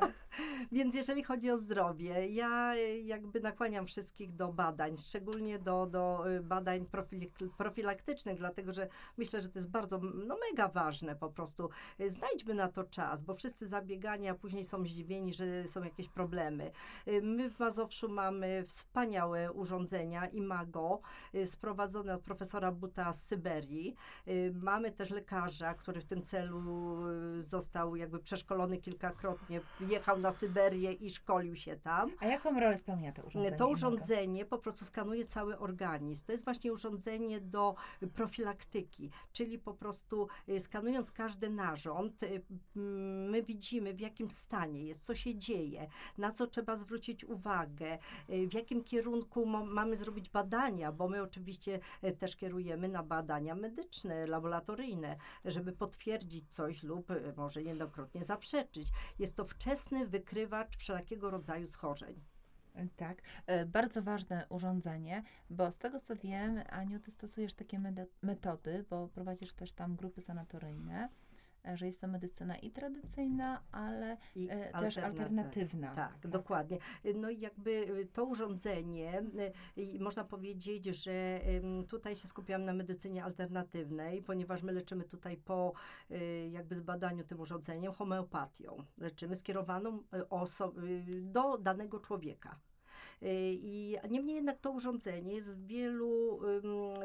Tak. 0.00 0.12
Więc 0.72 0.94
jeżeli 0.94 1.22
chodzi 1.24 1.50
o 1.50 1.58
zdrowie, 1.58 2.28
ja 2.28 2.74
y, 2.76 3.00
jakby 3.00 3.40
nakłaniam 3.40 3.86
wszystkich 3.86 4.34
do 4.34 4.52
badań, 4.52 4.98
szczególnie 4.98 5.58
do, 5.58 5.86
do 5.86 6.30
y, 6.30 6.40
badań 6.40 6.86
profil- 6.92 7.50
profilaktycznych, 7.56 8.38
dlatego 8.38 8.72
że 8.72 8.88
myślę, 9.16 9.42
że 9.42 9.48
to 9.48 9.58
jest 9.58 9.70
bardzo 9.70 9.98
no, 9.98 10.36
mega 10.50 10.68
ważne 10.68 11.16
po 11.16 11.30
prostu. 11.30 11.70
Y, 12.00 12.10
Znajdźmy 12.10 12.54
na 12.54 12.68
to 12.68 12.84
czas, 12.84 13.22
bo 13.22 13.34
wszyscy 13.34 13.66
zabiegani, 13.66 14.28
a 14.28 14.34
później 14.34 14.64
są 14.64 14.84
zdziwieni, 14.84 15.34
że 15.34 15.68
są 15.68 15.82
jakieś 15.82 16.08
problemy. 16.08 16.70
Y, 17.08 17.22
My 17.22 17.50
w 17.50 17.60
Mazowszu 17.60 18.08
mamy 18.08 18.64
wspaniałe 18.66 19.52
urządzenia 19.52 20.26
Imago, 20.26 21.00
sprowadzone 21.46 22.14
od 22.14 22.22
profesora 22.22 22.72
Buta 22.72 23.12
z 23.12 23.22
Syberii. 23.24 23.96
Mamy 24.54 24.92
też 24.92 25.10
lekarza, 25.10 25.74
który 25.74 26.00
w 26.00 26.04
tym 26.04 26.22
celu 26.22 26.62
został 27.40 27.96
jakby 27.96 28.18
przeszkolony 28.18 28.78
kilkakrotnie, 28.78 29.60
jechał 29.80 30.18
na 30.22 30.32
Syberię 30.32 30.92
i 30.92 31.10
szkolił 31.10 31.56
się 31.56 31.76
tam. 31.76 32.10
A 32.20 32.26
jaką 32.26 32.60
rolę 32.60 32.78
spełnia 32.78 33.12
to 33.12 33.22
urządzenie? 33.22 33.56
To 33.56 33.68
urządzenie 33.68 34.44
po 34.44 34.58
prostu 34.58 34.84
skanuje 34.84 35.24
cały 35.24 35.58
organizm. 35.58 36.26
To 36.26 36.32
jest 36.32 36.44
właśnie 36.44 36.72
urządzenie 36.72 37.40
do 37.40 37.74
profilaktyki, 38.14 39.10
czyli 39.32 39.58
po 39.58 39.74
prostu 39.74 40.28
y, 40.48 40.60
skanując 40.60 41.12
każdy 41.12 41.50
narząd, 41.50 42.22
y, 42.22 42.42
my 43.30 43.42
widzimy 43.42 43.94
w 43.94 44.00
jakim 44.00 44.30
stanie 44.30 44.84
jest, 44.84 45.04
co 45.04 45.14
się 45.14 45.34
dzieje, 45.34 45.88
na 46.18 46.32
co 46.32 46.46
trzeba 46.46 46.76
zwrócić 46.76 47.24
uwagę, 47.24 47.98
y, 48.30 48.48
w 48.48 48.54
jakim 48.54 48.84
kierunku 48.84 49.46
mamy 49.46 49.96
zrobić 49.96 50.28
badania, 50.28 50.92
bo 50.92 51.08
my 51.08 51.22
oczywiście 51.22 51.80
też 52.18 52.36
kierujemy 52.36 52.88
na 52.88 53.02
badania 53.02 53.54
medyczne, 53.54 54.26
laboratoryjne, 54.26 55.16
żeby 55.44 55.72
potwierdzić 55.72 56.54
coś 56.54 56.82
lub 56.82 57.08
może 57.36 57.62
niejednokrotnie 57.62 58.24
zaprzeczyć. 58.24 58.88
Jest 59.18 59.36
to 59.36 59.44
wczesny 59.44 60.06
wykrywacz 60.12 60.76
wszelkiego 60.76 61.30
rodzaju 61.30 61.66
schorzeń. 61.66 62.20
Tak, 62.96 63.22
e, 63.46 63.66
bardzo 63.66 64.02
ważne 64.02 64.46
urządzenie, 64.48 65.22
bo 65.50 65.70
z 65.70 65.76
tego 65.78 66.00
co 66.00 66.16
wiem, 66.16 66.60
Aniu, 66.70 67.00
ty 67.00 67.10
stosujesz 67.10 67.54
takie 67.54 67.80
metody, 68.22 68.84
bo 68.90 69.08
prowadzisz 69.08 69.54
też 69.54 69.72
tam 69.72 69.96
grupy 69.96 70.20
sanatoryjne, 70.20 71.04
e, 71.04 71.08
że 71.74 71.86
jest 71.86 72.00
to 72.00 72.06
medycyna 72.08 72.56
i 72.56 72.70
tradycyjna, 72.70 73.62
ale 73.72 74.16
I 74.36 74.48
e, 74.50 74.72
też 74.80 74.98
alternatywna. 74.98 75.94
Tak, 75.94 76.28
dokładnie. 76.28 76.78
No 77.14 77.30
i 77.30 77.40
jakby 77.40 77.70
y, 77.70 78.06
to 78.12 78.24
urządzenie, 78.24 79.22
y, 79.78 79.98
można 80.00 80.24
powiedzieć, 80.24 80.84
że 80.84 81.40
tutaj 81.88 82.16
się 82.16 82.28
skupiałam 82.28 82.64
na 82.64 82.72
medycynie 82.72 83.24
alternatywnej, 83.24 84.22
ponieważ 84.22 84.62
my 84.62 84.72
leczymy 84.72 85.04
tutaj 85.04 85.36
po 85.36 85.72
y, 86.10 86.48
jakby 86.52 86.74
zbadaniu 86.74 87.24
tym 87.24 87.40
urządzeniem 87.40 87.92
homeopatią. 87.92 88.76
Leczymy 88.98 89.36
skierowaną 89.36 90.02
oso- 90.30 90.72
do 91.22 91.58
danego 91.58 92.00
człowieka. 92.00 92.60
I 93.52 93.96
niemniej 94.10 94.41
jednak 94.42 94.58
to 94.58 94.70
urządzenie 94.70 95.34
jest 95.34 95.58
w 95.58 95.66
wielu, 95.66 96.40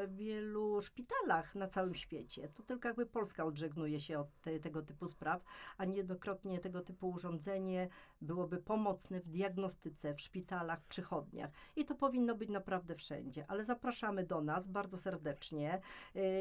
wielu 0.08 0.82
szpitalach 0.82 1.54
na 1.54 1.68
całym 1.68 1.94
świecie. 1.94 2.48
To 2.48 2.62
tylko 2.62 2.88
jakby 2.88 3.06
Polska 3.06 3.44
odżegnuje 3.44 4.00
się 4.00 4.18
od 4.18 4.40
te, 4.40 4.60
tego 4.60 4.82
typu 4.82 5.08
spraw, 5.08 5.44
a 5.76 5.84
niejednokrotnie 5.84 6.58
tego 6.58 6.80
typu 6.80 7.10
urządzenie 7.10 7.88
byłoby 8.20 8.58
pomocne 8.58 9.20
w 9.20 9.28
diagnostyce, 9.28 10.14
w 10.14 10.20
szpitalach, 10.20 10.80
w 10.82 10.86
przychodniach. 10.86 11.50
I 11.76 11.84
to 11.84 11.94
powinno 11.94 12.34
być 12.34 12.50
naprawdę 12.50 12.94
wszędzie. 12.94 13.44
Ale 13.48 13.64
zapraszamy 13.64 14.24
do 14.26 14.40
nas 14.40 14.66
bardzo 14.66 14.98
serdecznie 14.98 15.80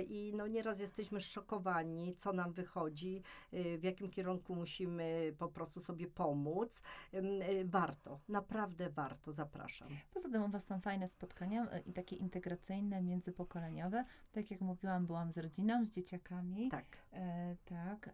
i 0.08 0.34
no 0.36 0.48
nieraz 0.48 0.80
jesteśmy 0.80 1.22
szokowani, 1.22 2.16
co 2.16 2.34
nam 2.34 2.54
wychodzi, 2.54 3.22
w 3.54 3.84
jakim 3.84 4.10
kierunku 4.10 4.56
musimy 4.56 5.36
po 5.38 5.48
prostu 5.48 5.82
sobie 5.82 6.08
pomóc. 6.08 6.82
Warto, 7.66 8.20
naprawdę 8.30 8.90
warto, 8.90 9.32
zapraszam. 9.32 9.88
Poza 10.14 10.30
tym 10.30 10.44
u 10.44 10.48
Was 10.48 10.66
są 10.66 10.82
fajne 10.88 11.08
spotkania 11.08 11.68
e, 11.72 11.80
i 11.80 11.94
takie 11.94 12.16
integracyjne, 12.16 13.02
międzypokoleniowe. 13.02 14.06
Tak 14.32 14.52
jak 14.52 14.62
mówiłam, 14.62 15.06
byłam 15.06 15.32
z 15.32 15.38
rodziną, 15.38 15.86
z 15.86 15.90
dzieciakami. 15.90 16.70
Tak. 16.70 16.86
E, 17.14 17.56
tak, 17.66 18.10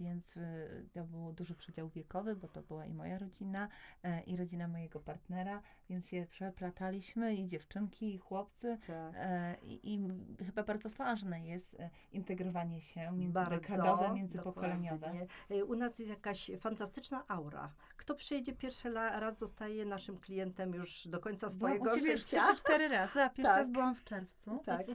więc 0.00 0.36
e, 0.36 0.68
to 0.92 1.04
był 1.04 1.32
duży 1.32 1.54
przedział 1.54 1.88
wiekowy, 1.88 2.36
bo 2.36 2.48
to 2.48 2.62
była 2.62 2.86
i 2.86 2.94
moja 2.94 3.18
rodzina, 3.18 3.68
e, 4.02 4.22
i 4.22 4.36
rodzina 4.36 4.68
mojego 4.68 5.00
partnera, 5.00 5.62
więc 5.90 6.08
się 6.08 6.26
przeplataliśmy 6.30 7.34
i 7.34 7.46
dziewczynki, 7.46 8.14
i 8.14 8.18
chłopcy. 8.18 8.78
Tak. 8.86 9.14
I, 9.62 9.94
I, 9.94 10.00
chyba 10.44 10.62
bardzo 10.62 10.90
ważne 10.90 11.46
jest 11.46 11.76
integrowanie 12.12 12.80
się 12.80 13.12
międzydekadowe, 13.12 14.14
międzypokoleniowe. 14.14 15.06
Dokładnie. 15.06 15.64
U 15.64 15.76
nas 15.76 15.98
jest 15.98 16.10
jakaś 16.10 16.50
fantastyczna 16.60 17.24
aura. 17.28 17.72
Kto 17.96 18.14
przyjedzie 18.14 18.52
pierwszy 18.52 18.90
raz, 18.90 19.38
zostaje 19.38 19.84
naszym 19.84 20.18
klientem 20.18 20.74
już 20.74 21.08
do 21.08 21.20
końca 21.20 21.48
swojego 21.48 21.84
no, 21.84 21.92
u 21.92 21.96
ciebie 21.96 22.18
życia. 22.18 22.42
Czy 22.50 22.56
cztery 22.56 22.88
razy, 22.88 23.20
a 23.20 23.30
pierwszy 23.30 23.54
tak. 23.54 23.56
raz 23.56 23.70
byłam 23.70 23.94
w 23.94 24.04
czerwcu. 24.04 24.62
Tak. 24.64 24.86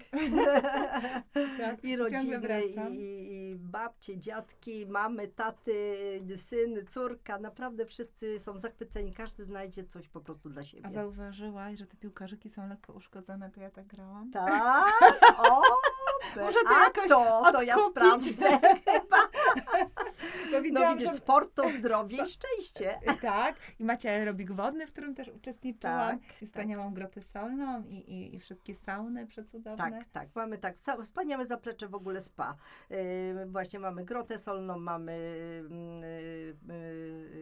tak. 1.60 1.84
I 1.84 1.96
rodziny, 1.96 2.62
i, 2.92 3.17
i 3.18 3.56
babcie, 3.56 4.18
dziadki, 4.18 4.86
mamy, 4.86 5.28
taty, 5.28 5.98
syn, 6.38 6.88
córka. 6.88 7.40
Naprawdę 7.40 7.86
wszyscy 7.86 8.40
są 8.40 8.60
zachwyceni. 8.60 9.14
Każdy 9.14 9.46
znajdzie 9.46 9.84
coś 9.84 10.08
po 10.08 10.22
prostu 10.22 10.50
dla 10.50 10.64
siebie. 10.64 10.86
A 10.86 10.92
zauważyłaś, 10.92 11.78
że 11.80 11.88
te 11.88 11.98
piłkarzyki 11.98 12.50
są 12.50 12.70
lekko 12.70 12.94
uszkodzone, 12.94 13.52
to 13.52 13.62
ja 13.62 13.70
tak 13.70 13.88
grałam? 13.88 14.32
Tak? 14.32 14.94
O! 15.38 15.62
Może 16.42 16.60
to 16.68 16.80
jakoś 16.84 17.10
to, 17.10 17.52
to 17.52 17.62
ja 17.62 17.76
sprawdzę 17.90 18.60
chyba. 20.64 20.80
No, 20.80 20.94
widzisz, 20.96 21.12
że... 21.12 21.18
sport 21.18 21.56
to 21.56 21.70
zdrowie 21.70 22.18
i 22.24 22.28
szczęście. 22.30 23.00
Tak. 23.22 23.56
I 23.80 23.84
macie 23.84 24.12
aerobik 24.12 24.52
wodny, 24.52 24.88
w 24.88 24.92
którym 24.92 25.16
też 25.16 25.28
uczestniczyłam. 25.28 26.20
Tak, 26.20 26.42
I 26.42 26.46
wspaniałą 26.46 26.84
tak. 26.84 26.94
grotę 26.94 27.22
solną 27.22 27.84
i, 27.84 27.96
i, 27.96 28.36
i, 28.36 28.40
wszystkie 28.40 28.76
sauny 28.76 29.28
przecudowne. 29.28 29.92
Tak, 29.92 30.10
tak. 30.10 30.30
Mamy 30.36 30.58
tak. 30.58 30.76
Wspaniałe 31.04 31.46
zaplecze 31.46 31.88
w 31.88 31.96
ogóle 31.96 32.22
spa. 32.22 32.56
Yy, 32.90 32.98
właśnie 33.46 33.80
mamy 33.80 34.06
grotę 34.06 34.40
solną, 34.40 34.80
mamy 34.80 35.18
yy, 36.70 36.76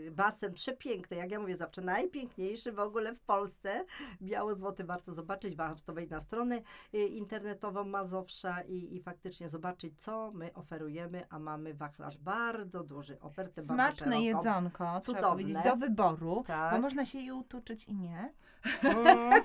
yy, 0.05 0.11
basen 0.11 0.53
przepiękny. 0.53 1.17
Jak 1.17 1.31
ja 1.31 1.39
mówię 1.39 1.57
zawsze, 1.57 1.81
najpiękniejszy 1.81 2.71
w 2.71 2.79
ogóle 2.79 3.13
w 3.13 3.19
Polsce. 3.19 3.85
Biało-złoty 4.21 4.83
warto 4.83 5.13
zobaczyć. 5.13 5.55
Warto 5.55 5.93
wejść 5.93 6.11
na 6.11 6.19
stronę 6.19 6.61
y, 6.93 6.97
internetową 6.97 7.83
Mazowsza 7.83 8.61
i, 8.61 8.95
i 8.95 9.01
faktycznie 9.01 9.49
zobaczyć, 9.49 10.01
co 10.01 10.31
my 10.31 10.53
oferujemy, 10.53 11.27
a 11.29 11.39
mamy 11.39 11.73
wachlarz 11.73 12.17
bardzo 12.17 12.83
duży, 12.83 13.04
ofertę 13.21 13.63
Smaczne 13.63 14.05
bardzo 14.05 14.21
jedzonko, 14.23 14.99
Cudowne. 15.01 15.63
do 15.63 15.75
wyboru, 15.75 16.43
tak. 16.47 16.73
bo 16.73 16.81
można 16.81 17.05
się 17.05 17.19
i 17.19 17.31
utuczyć 17.31 17.87
i 17.87 17.95
nie. 17.95 18.33
Mm. 18.83 19.43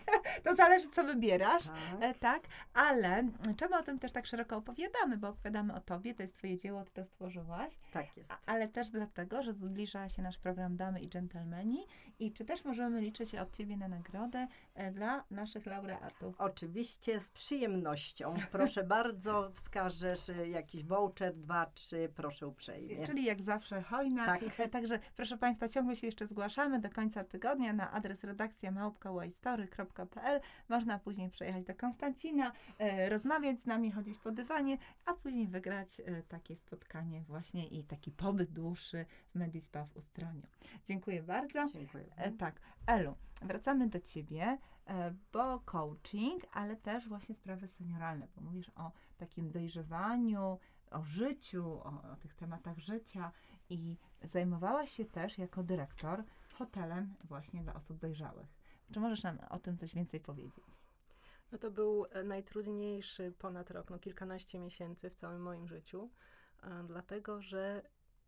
Zależy, 0.71 0.89
co 0.89 1.05
wybierasz, 1.05 1.65
tak. 1.67 1.77
E, 2.01 2.15
tak. 2.15 2.43
Ale 2.75 3.23
czemu 3.57 3.75
o 3.75 3.83
tym 3.83 3.99
też 3.99 4.13
tak 4.13 4.27
szeroko 4.27 4.57
opowiadamy? 4.57 5.17
Bo 5.17 5.29
opowiadamy 5.29 5.75
o 5.75 5.81
tobie, 5.81 6.15
to 6.15 6.23
jest 6.23 6.35
twoje 6.35 6.57
dzieło, 6.57 6.85
ty 6.85 6.91
to 6.93 7.05
stworzyłaś. 7.05 7.73
Tak 7.93 8.17
jest. 8.17 8.33
Ale 8.47 8.69
też 8.69 8.91
dlatego, 8.91 9.43
że 9.43 9.53
zbliża 9.53 10.09
się 10.09 10.23
nasz 10.23 10.39
program 10.39 10.77
Damy 10.77 11.01
i 11.01 11.09
Dżentelmeni 11.09 11.87
i 12.19 12.33
czy 12.33 12.45
też 12.45 12.65
możemy 12.65 13.01
liczyć 13.01 13.35
od 13.35 13.57
ciebie 13.57 13.77
na 13.77 13.89
nagrodę 13.89 14.47
e, 14.75 14.93
dla 14.93 15.25
naszych 15.31 15.67
laureatów? 15.67 16.35
Oczywiście, 16.39 17.21
z 17.21 17.31
przyjemnością. 17.31 18.35
Proszę 18.53 18.85
bardzo, 18.97 19.51
wskażesz 19.55 20.31
e, 20.31 20.49
jakiś 20.49 20.85
voucher, 20.85 21.37
dwa, 21.37 21.67
trzy, 21.67 22.13
proszę 22.15 22.47
uprzejmie. 22.47 23.07
Czyli 23.07 23.25
jak 23.25 23.43
zawsze 23.43 23.83
hojna. 23.83 24.27
Tak. 24.27 24.41
Także 24.73 24.99
proszę 25.17 25.37
Państwa, 25.37 25.69
ciągle 25.69 25.97
się 25.97 26.07
jeszcze 26.07 26.27
zgłaszamy 26.27 26.81
do 26.81 26.91
końca 26.91 27.25
tygodnia 27.25 27.73
na 27.73 27.91
adres 27.91 28.25
redakcja 28.25 28.71
małpka 28.71 29.13
waystory.pl. 29.13 30.41
Można 30.69 30.99
później 30.99 31.31
przejechać 31.31 31.65
do 31.65 31.75
Konstancina, 31.75 32.53
e, 32.79 33.09
rozmawiać 33.09 33.61
z 33.61 33.67
nami, 33.67 33.93
chodzić 33.93 34.19
po 34.19 34.31
dywanie, 34.31 34.79
a 35.07 35.15
później 35.15 35.49
wygrać 35.49 35.89
e, 36.01 36.23
takie 36.23 36.57
spotkanie 36.57 37.23
właśnie 37.23 37.67
i 37.67 37.85
taki 37.85 38.11
pobyt 38.11 38.53
dłuższy 38.53 39.07
w 39.31 39.35
Medispa 39.35 39.85
w 39.85 39.97
Ustroniu. 39.97 40.47
Dziękuję 40.85 41.23
bardzo. 41.23 41.69
Dziękuję. 41.73 42.05
E, 42.17 42.33
tak, 42.33 42.61
Elu, 42.87 43.15
wracamy 43.43 43.89
do 43.89 44.01
Ciebie, 44.01 44.59
bo 45.33 45.61
coaching, 45.61 46.47
ale 46.53 46.77
też 46.77 47.09
właśnie 47.09 47.35
sprawy 47.35 47.69
senioralne, 47.69 48.29
bo 48.37 48.43
mówisz 48.43 48.71
o 48.75 48.93
takim 49.17 49.51
dojrzewaniu, 49.51 50.59
o 50.91 51.05
życiu, 51.05 51.65
o, 51.67 52.13
o 52.13 52.17
tych 52.17 52.35
tematach 52.35 52.79
życia 52.79 53.33
i 53.71 53.97
zajmowałaś 54.23 54.91
się 54.91 55.05
też 55.05 55.39
jako 55.39 55.63
dyrektor 55.63 56.25
hotelem 56.55 57.15
właśnie 57.25 57.63
dla 57.63 57.75
osób 57.75 57.99
dojrzałych. 57.99 58.60
Czy 58.93 59.01
możesz 59.01 59.23
nam 59.23 59.39
o 59.51 59.59
tym 59.59 59.79
coś 59.79 59.95
więcej 59.95 60.21
powiedzieć? 60.21 60.65
No 61.53 61.59
to 61.59 61.71
był 61.71 62.07
e, 62.11 62.25
najtrudniejszy 62.25 63.33
ponad 63.39 63.71
rok, 63.71 63.91
no 63.91 63.99
kilkanaście 63.99 64.59
miesięcy 64.59 65.11
w 65.11 65.15
całym 65.15 65.43
moim 65.43 65.69
życiu, 65.69 66.11
dlatego 66.87 67.43
że 67.43 67.83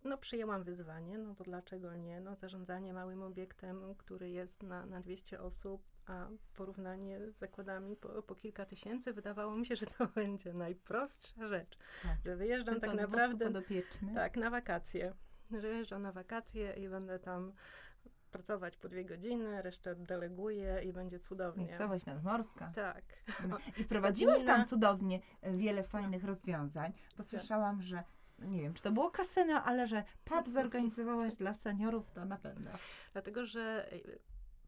no 0.05 0.19
przyjęłam 0.19 0.63
wyzwanie, 0.63 1.19
no 1.19 1.35
bo 1.35 1.45
dlaczego 1.45 1.95
nie? 1.95 2.21
No 2.21 2.37
zarządzanie 2.37 2.93
małym 2.93 3.23
obiektem, 3.23 3.95
który 3.99 4.31
jest 4.31 4.63
na, 4.63 4.87
na 4.87 5.01
200 5.01 5.41
osób, 5.41 5.83
a 6.07 6.29
porównanie 6.55 7.21
z 7.31 7.39
zakładami 7.39 7.97
po, 7.97 8.23
po 8.23 8.35
kilka 8.35 8.65
tysięcy, 8.65 9.13
wydawało 9.13 9.57
mi 9.57 9.67
się, 9.67 9.77
że 9.77 9.87
to 9.87 10.07
będzie 10.15 10.53
najprostsza 10.53 11.49
rzecz. 11.49 11.79
Tak. 12.03 12.19
Że 12.25 12.37
wyjeżdżam 12.37 12.81
tak 12.81 12.95
naprawdę 12.95 13.51
tak, 14.15 14.37
na 14.37 14.51
wakacje. 14.51 15.15
Że 15.51 15.61
wyjeżdżam 15.61 16.03
na 16.03 16.13
wakacje 16.13 16.73
i 16.73 16.89
będę 16.89 17.19
tam 17.19 17.53
pracować 18.33 18.77
po 18.77 18.89
dwie 18.89 19.05
godziny, 19.05 19.63
resztę 19.63 19.95
deleguję 19.95 20.83
i 20.85 20.93
będzie 20.93 21.19
cudownie. 21.19 21.65
Miejscowość 21.65 22.07
nadmorska. 22.07 22.73
Tak. 22.75 23.05
I 23.79 23.85
prowadziłaś 23.95 24.45
tam 24.45 24.67
cudownie 24.67 25.21
e, 25.41 25.57
wiele 25.57 25.83
fajnych 25.83 26.25
rozwiązań, 26.25 26.93
bo 27.17 27.23
słyszałam, 27.23 27.83
że 27.83 28.05
nie 28.39 28.63
wiem, 28.63 28.75
czy 28.75 28.83
to 28.83 28.93
było 28.93 29.11
kasyno, 29.11 29.63
ale 29.63 29.87
że 29.87 30.05
pub 30.25 30.49
zorganizowałaś 30.59 31.35
dla 31.35 31.55
seniorów, 31.55 32.11
to 32.11 32.25
na 32.25 32.37
pewno. 32.37 32.71
Dlatego, 33.13 33.47
że 33.47 33.91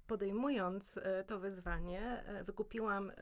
podejmując 0.07 0.97
e, 0.97 1.25
to 1.25 1.39
wyzwanie, 1.39 2.25
e, 2.27 2.45
wykupiłam 2.45 3.11
e, 3.11 3.15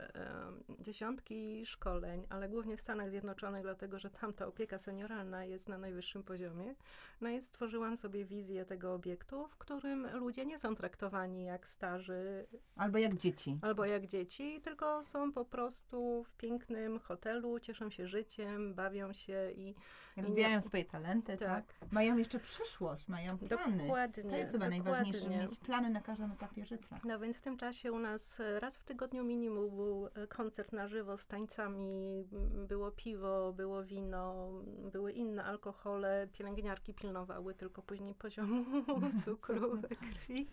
dziesiątki 0.81 1.67
szkoleń, 1.67 2.27
ale 2.29 2.49
głównie 2.49 2.77
w 2.77 2.81
Stanach 2.81 3.11
Zjednoczonych, 3.11 3.63
dlatego 3.63 3.99
że 3.99 4.11
tam 4.11 4.33
ta 4.33 4.47
opieka 4.47 4.79
senioralna 4.79 5.45
jest 5.45 5.69
na 5.69 5.79
najwyższym 5.79 6.23
poziomie. 6.23 6.75
No 7.21 7.29
i 7.31 7.43
stworzyłam 7.43 7.97
sobie 7.97 8.25
wizję 8.25 8.65
tego 8.65 8.95
obiektu, 8.95 9.49
w 9.49 9.57
którym 9.57 10.17
ludzie 10.17 10.47
nie 10.47 10.59
są 10.59 10.77
traktowani 10.77 11.45
jak 11.45 11.67
starzy. 11.67 12.47
Albo 12.77 12.99
jak 12.99 13.17
dzieci. 13.17 13.59
Albo 13.63 13.85
jak 13.85 14.07
dzieci, 14.07 14.61
tylko 14.61 15.05
są 15.05 15.33
po 15.33 15.45
prostu 15.45 16.25
w 16.25 16.33
pięknym 16.33 16.99
hotelu, 16.99 17.61
cieszą 17.61 17.91
się 17.91 18.07
życiem, 18.07 18.75
bawią 18.75 19.13
się 19.13 19.51
i 19.57 19.75
Rozwijają 20.17 20.61
swoje 20.61 20.85
talenty, 20.85 21.37
tak. 21.37 21.75
tak. 21.81 21.93
Mają 21.93 22.17
jeszcze 22.17 22.39
przyszłość, 22.39 23.09
mają 23.09 23.39
plany. 23.39 23.79
Dokładnie. 23.79 24.31
To 24.31 24.37
jest 24.37 24.51
chyba 24.51 24.69
najważniejsze, 24.69 25.29
mieć 25.29 25.59
plany 25.59 25.91
na 25.91 26.01
każdym 26.01 26.33
etapie 26.33 26.65
życia. 26.65 27.01
No 27.05 27.19
więc 27.19 27.37
w 27.37 27.43
tym 27.43 27.57
czasie 27.57 27.93
u 27.93 27.99
nas 27.99 28.43
raz 28.59 28.77
w 28.77 28.85
tygodniu 28.85 29.25
minimum 29.25 29.77
był 29.77 30.07
e, 30.07 30.27
koncert 30.27 30.73
na 30.73 30.89
żywo 30.89 31.17
z 31.17 31.27
tańcami, 31.27 32.25
było 32.69 32.91
piwo, 32.91 33.53
było 33.53 33.85
wino, 33.85 34.51
były 34.93 35.13
inne 35.13 35.45
alkohole, 35.45 36.29
pielęgniarki 36.33 36.95
pilnowały 36.95 37.55
tylko 37.55 37.83
później 37.83 38.15
poziomu 38.15 38.65
cukru 39.25 39.77
we 39.77 39.89
krwi, 39.89 40.49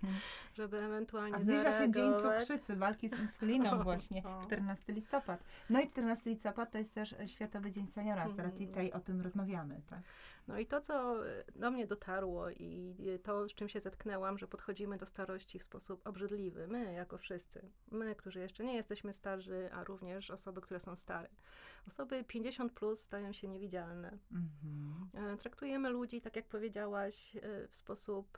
żeby 0.54 0.78
ewentualnie 0.78 1.36
A 1.36 1.40
zbliża 1.40 1.78
się 1.78 1.92
Dzień 1.92 2.14
Cukrzycy, 2.22 2.76
walki 2.76 3.10
z 3.10 3.20
insuliną 3.20 3.80
właśnie, 3.84 4.24
14 4.44 4.94
listopad. 4.94 5.44
No 5.70 5.82
i 5.82 5.88
14 5.88 6.30
listopad 6.30 6.72
to 6.72 6.78
jest 6.78 6.94
też 6.94 7.16
Światowy 7.26 7.72
Dzień 7.72 7.88
Seniora, 7.88 8.30
z 8.30 8.40
racji 8.40 8.68
tej 8.68 8.94
o 8.94 9.00
tym 9.00 9.22
rozmawiamy 9.22 9.49
rozmawiamy. 9.50 9.82
Tak? 9.90 10.00
No 10.48 10.60
i 10.60 10.66
to, 10.66 10.82
co 10.82 11.28
e, 11.28 11.44
do 11.56 11.72
mnie 11.72 11.88
dotarło 11.88 12.50
i 12.50 12.96
to, 13.24 13.50
z 13.50 13.54
czym 13.54 13.70
się 13.70 13.80
zetknęłam, 13.80 14.38
że 14.38 14.48
podchodzimy 14.48 14.98
do 14.98 15.06
starości 15.06 15.60
w 15.60 15.64
sposób 15.64 16.08
obrzydliwy. 16.08 16.68
My, 16.68 16.94
jako 16.94 17.18
wszyscy. 17.18 17.70
My, 17.92 18.16
którzy 18.16 18.40
jeszcze 18.40 18.64
nie 18.64 18.76
jesteśmy 18.76 19.14
starzy, 19.14 19.70
a 19.74 19.84
również 19.84 20.32
osoby, 20.32 20.62
które 20.62 20.80
są 20.80 20.96
stare. 20.96 21.30
Osoby 21.88 22.24
50 22.24 22.74
plus 22.74 23.02
stają 23.02 23.34
się 23.34 23.48
niewidzialne. 23.48 24.18
Mhm. 24.32 25.10
E, 25.34 25.38
traktujemy 25.38 25.90
ludzi, 25.90 26.22
tak 26.22 26.36
jak 26.36 26.48
powiedziałaś, 26.48 27.36
e, 27.36 27.68
w 27.68 27.76
sposób 27.76 28.38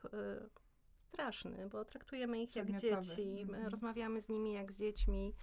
straszny, 0.99 1.69
bo 1.69 1.85
traktujemy 1.85 2.41
ich 2.43 2.55
jak 2.55 2.71
dzieci, 2.71 3.41
Mhm. 3.41 3.67
rozmawiamy 3.67 4.21
z 4.21 4.29
nimi 4.29 4.53
jak 4.53 4.71
z 4.71 4.77
dziećmi. 4.79 5.33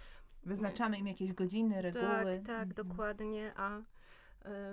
Wyznaczamy 0.44 0.98
im 0.98 1.06
jakieś 1.06 1.32
godziny, 1.32 1.82
reguły. 1.82 2.02
Tak, 2.04 2.25
tak, 2.46 2.68
Mhm. 2.68 2.75
dokładnie. 2.75 3.52
A 3.56 3.78
e, 3.78 3.82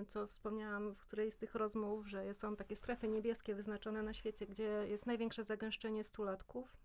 co 0.08 0.28
wspomniałam 0.28 0.94
w 0.94 1.00
którejś 1.02 1.34
z 1.34 1.38
tych 1.38 1.56
rozmów, 1.56 2.08
że 2.08 2.34
są 2.34 2.56
takie 2.56 2.76
strefy 2.76 3.08
niebieskie 3.08 3.56
wyznaczone 3.56 4.04
na 4.04 4.14
świecie, 4.14 4.48
gdzie 4.48 4.64
jest 4.88 5.06
największe 5.06 5.44
zagęszczenie 5.44 6.04
stulatków. 6.04 6.78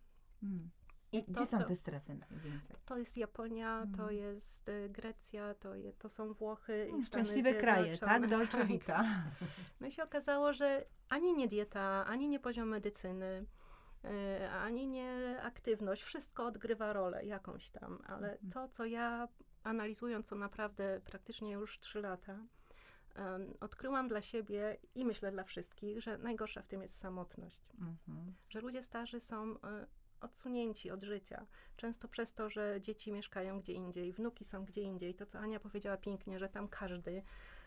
Mm. 0.42 0.70
I 1.12 1.24
To, 1.24 1.32
gdzie 1.32 1.46
są 1.46 1.58
co- 1.58 1.64
te 1.64 1.76
strefy 1.76 2.14
najwięcej? 2.14 2.76
To 2.84 2.98
jest 2.98 3.16
Japonia, 3.16 3.80
to 3.96 4.02
Mhm. 4.02 4.14
jest 4.16 4.68
e, 4.68 4.88
Grecja, 4.88 5.54
to, 5.54 5.74
je, 5.74 5.92
to 5.92 6.08
są 6.08 6.32
Włochy 6.32 6.86
i 6.86 6.90
Mm, 6.90 7.02
Stany 7.06 7.24
Szczęśliwe 7.24 7.54
kraje, 7.54 7.98
tak? 7.98 8.26
Dolce 8.36 8.64
Vita. 8.66 9.04
No 9.80 9.86
i 9.86 9.90
się 9.92 10.02
okazało, 10.02 10.52
że 10.52 10.84
ani 11.08 11.34
nie 11.34 11.48
dieta, 11.48 12.06
ani 12.06 12.28
nie 12.28 12.40
poziom 12.40 12.68
medycyny, 12.68 13.46
e, 14.04 14.50
ani 14.50 14.86
nie 14.86 15.40
aktywność, 15.42 16.02
wszystko 16.02 16.46
odgrywa 16.46 16.92
rolę 16.92 17.24
jakąś 17.26 17.70
tam, 17.70 18.02
ale 18.06 18.38
to, 18.52 18.68
co 18.68 18.84
ja 18.84 19.28
analizując 19.62 20.28
to 20.28 20.36
naprawdę 20.36 21.00
praktycznie 21.04 21.52
już 21.52 21.78
trzy 21.78 22.00
lata, 22.00 22.38
em, 23.14 23.54
odkryłam 23.60 24.08
dla 24.08 24.20
siebie 24.20 24.76
i 24.94 25.04
myślę 25.04 25.32
dla 25.32 25.44
wszystkich, 25.44 26.00
że 26.00 26.18
najgorsza 26.18 26.62
w 26.62 26.66
tym 26.66 26.82
jest 26.82 26.98
samotność. 26.98 27.70
Mhm. 27.80 28.34
Że 28.48 28.60
ludzie 28.60 28.82
starzy 28.82 29.20
są 29.20 29.60
e, 29.60 29.86
odsunięci 30.20 30.90
od 30.90 31.02
życia. 31.02 31.46
Często 31.76 32.08
przez 32.08 32.34
to, 32.34 32.50
że 32.50 32.80
dzieci 32.80 33.12
mieszkają 33.12 33.60
gdzie 33.60 33.72
indziej, 33.72 34.12
wnuki 34.12 34.44
są 34.44 34.64
gdzie 34.64 34.82
indziej. 34.82 35.14
To, 35.14 35.26
co 35.26 35.38
Ania 35.38 35.60
powiedziała 35.60 35.96
pięknie, 35.96 36.38
że 36.38 36.48
tam 36.48 36.68
każdy 36.68 37.22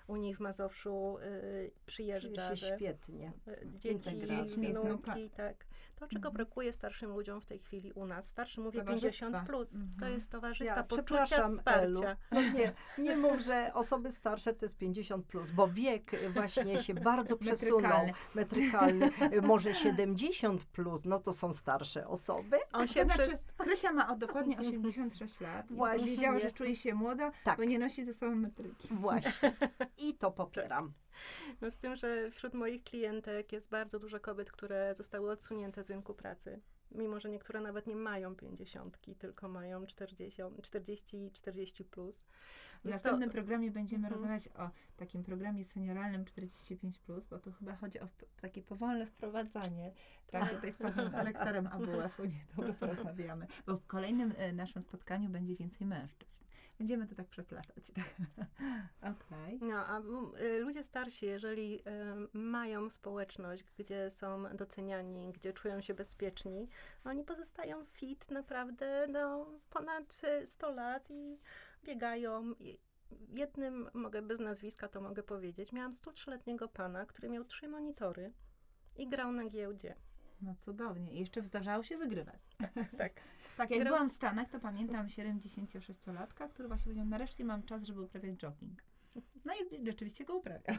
u 0.07 0.15
niej 0.15 0.35
w 0.35 0.39
Mazowszu 0.39 1.17
y, 1.17 1.71
przyjeżdża, 1.85 2.49
się 2.49 2.55
że 2.55 2.75
świetnie. 2.75 3.33
y, 3.47 3.69
dzieci, 3.69 4.19
wnuki, 4.55 5.29
tak. 5.29 5.65
To, 5.95 6.07
czego 6.07 6.17
Mhm. 6.29 6.33
brakuje 6.33 6.73
starszym 6.73 7.11
ludziom 7.11 7.41
w 7.41 7.45
tej 7.45 7.59
chwili 7.59 7.91
u 7.91 8.05
nas. 8.05 8.27
Starszy 8.27 8.61
mówię 8.61 8.79
Towarzystwa. 8.79 9.25
50 9.25 9.47
plus. 9.47 9.71
To 9.71 9.77
Mhm. 9.79 10.13
jest 10.13 10.31
towarzystwa, 10.31 10.75
Ja 10.75 10.83
poczucia 10.83 11.03
przepraszam, 11.03 11.45
Elu. 11.45 11.55
wsparcia. 11.57 12.17
No 12.31 12.41
nie, 12.41 12.73
nie 12.97 13.17
mów, 13.17 13.39
że 13.39 13.71
osoby 13.73 14.11
starsze 14.11 14.53
to 14.53 14.65
jest 14.65 14.77
50 14.77 15.25
plus, 15.25 15.51
bo 15.51 15.67
wiek 15.67 16.11
właśnie 16.33 16.79
się 16.79 16.93
bardzo 16.93 17.37
przesunął. 17.37 17.81
Metrykalny. 18.35 18.99
Metrykalny. 19.05 19.41
Może 19.41 19.73
70 19.75 20.63
plus, 20.65 21.05
no 21.05 21.19
to 21.19 21.33
są 21.33 21.53
starsze 21.53 22.07
osoby. 22.07 22.57
On 22.73 22.87
To 22.87 22.93
się 22.93 23.03
znaczy, 23.03 23.21
przez... 23.23 23.45
Krysia 23.57 23.91
ma 23.91 24.09
o 24.13 24.15
dokładnie 24.15 24.59
86 24.59 25.39
lat 25.41 25.65
Właśnie. 25.71 25.99
powiedziała, 26.05 26.39
że 26.39 26.51
czuje 26.51 26.75
się 26.75 26.93
młoda, 26.93 27.31
Tak. 27.43 27.57
bo 27.57 27.63
nie 27.63 27.79
nosi 27.79 28.05
ze 28.05 28.13
sobą 28.13 28.35
metryki. 28.35 28.87
Właśnie. 28.91 29.53
I 29.97 30.13
to 30.17 30.31
popieram. 30.31 30.93
No 31.61 31.71
z 31.71 31.77
tym, 31.77 31.95
że 31.95 32.31
wśród 32.31 32.53
moich 32.53 32.83
klientek 32.83 33.51
jest 33.51 33.69
bardzo 33.69 33.99
dużo 33.99 34.19
kobiet, 34.19 34.51
które 34.51 34.95
zostały 34.95 35.31
odsunięte 35.31 35.83
z 35.83 35.89
rynku 35.89 36.13
pracy. 36.13 36.61
Mimo, 36.91 37.19
że 37.19 37.29
niektóre 37.29 37.61
nawet 37.61 37.87
nie 37.87 37.95
mają 37.95 38.35
50, 38.35 38.99
tylko 39.19 39.47
mają 39.49 39.85
40, 39.85 40.41
40 40.61 41.31
40 41.33 41.83
plus. 41.85 42.15
W 42.83 42.87
Jest 42.87 43.03
to- 43.03 43.09
następnym 43.09 43.29
programie 43.29 43.71
będziemy 43.71 44.07
Mhm. 44.07 44.13
rozmawiać 44.13 44.47
o 44.47 44.69
takim 44.97 45.23
programie 45.23 45.65
senioralnym 45.65 46.25
45+, 46.25 47.27
bo 47.29 47.39
tu 47.39 47.51
chyba 47.51 47.75
chodzi 47.75 47.99
o 47.99 48.07
takie 48.41 48.61
powolne 48.61 49.05
wprowadzanie. 49.05 49.93
Tak, 50.27 50.53
tutaj 50.55 50.73
z 50.73 50.77
panem 50.77 51.15
rektorem 51.27 51.67
AWF-u 51.67 52.25
niedługo 52.25 52.73
porozmawiamy, 52.73 53.47
bo 53.65 53.77
w 53.77 53.85
kolejnym 53.87 54.33
e, 54.37 54.53
naszym 54.53 54.81
spotkaniu 54.81 55.29
będzie 55.29 55.55
więcej 55.55 55.87
mężczyzn. 55.87 56.42
Będziemy 56.83 57.07
to 57.07 57.15
tak 57.15 57.27
przeplatać. 57.27 57.91
Tak. 57.95 58.15
Okej. 59.13 59.59
No, 59.61 59.85
a 59.85 59.99
y, 60.41 60.59
ludzie 60.59 60.83
starsi, 60.83 61.25
jeżeli 61.25 61.79
y, 61.79 61.83
mają 62.33 62.89
społeczność, 62.89 63.63
gdzie 63.77 64.11
są 64.11 64.43
doceniani, 64.55 65.31
gdzie 65.31 65.53
czują 65.53 65.81
się 65.81 65.93
bezpieczni, 65.93 66.69
oni 67.03 67.23
pozostają 67.23 67.83
fit 67.83 68.31
naprawdę 68.31 69.07
no, 69.09 69.45
ponad 69.69 70.21
y, 70.43 70.47
100 70.47 70.71
lat 70.71 71.07
i 71.11 71.39
biegają. 71.83 72.53
Jednym, 73.29 73.89
mogę 73.93 74.21
bez 74.21 74.39
nazwiska 74.39 74.87
to 74.87 75.01
mogę 75.01 75.23
powiedzieć, 75.23 75.71
miałam 75.71 75.91
103-letniego 75.91 76.67
pana, 76.67 77.05
który 77.05 77.29
miał 77.29 77.45
trzy 77.45 77.67
monitory 77.67 78.33
i 78.95 79.09
grał 79.09 79.31
na 79.31 79.49
giełdzie. 79.49 79.95
No 80.41 80.55
cudownie. 80.55 81.11
I 81.11 81.19
jeszcze 81.19 81.41
zdarzało 81.41 81.83
się 81.83 81.97
wygrywać. 81.97 82.41
Tak. 82.97 83.13
Tak, 83.57 83.69
jak 83.69 83.79
Teraz- 83.79 83.93
byłam 83.93 84.09
w 84.09 84.13
Stanach, 84.13 84.49
to 84.49 84.59
pamiętam 84.59 85.07
76-latka, 85.07 86.47
który 86.49 86.67
właśnie 86.67 86.83
powiedział, 86.83 87.05
nareszcie 87.05 87.45
mam 87.45 87.63
czas, 87.63 87.83
żeby 87.83 88.01
uprawiać 88.01 88.35
jogging. 88.37 88.83
No 89.45 89.53
i 89.53 89.85
rzeczywiście 89.85 90.25
go 90.25 90.35
uprawiał. 90.35 90.77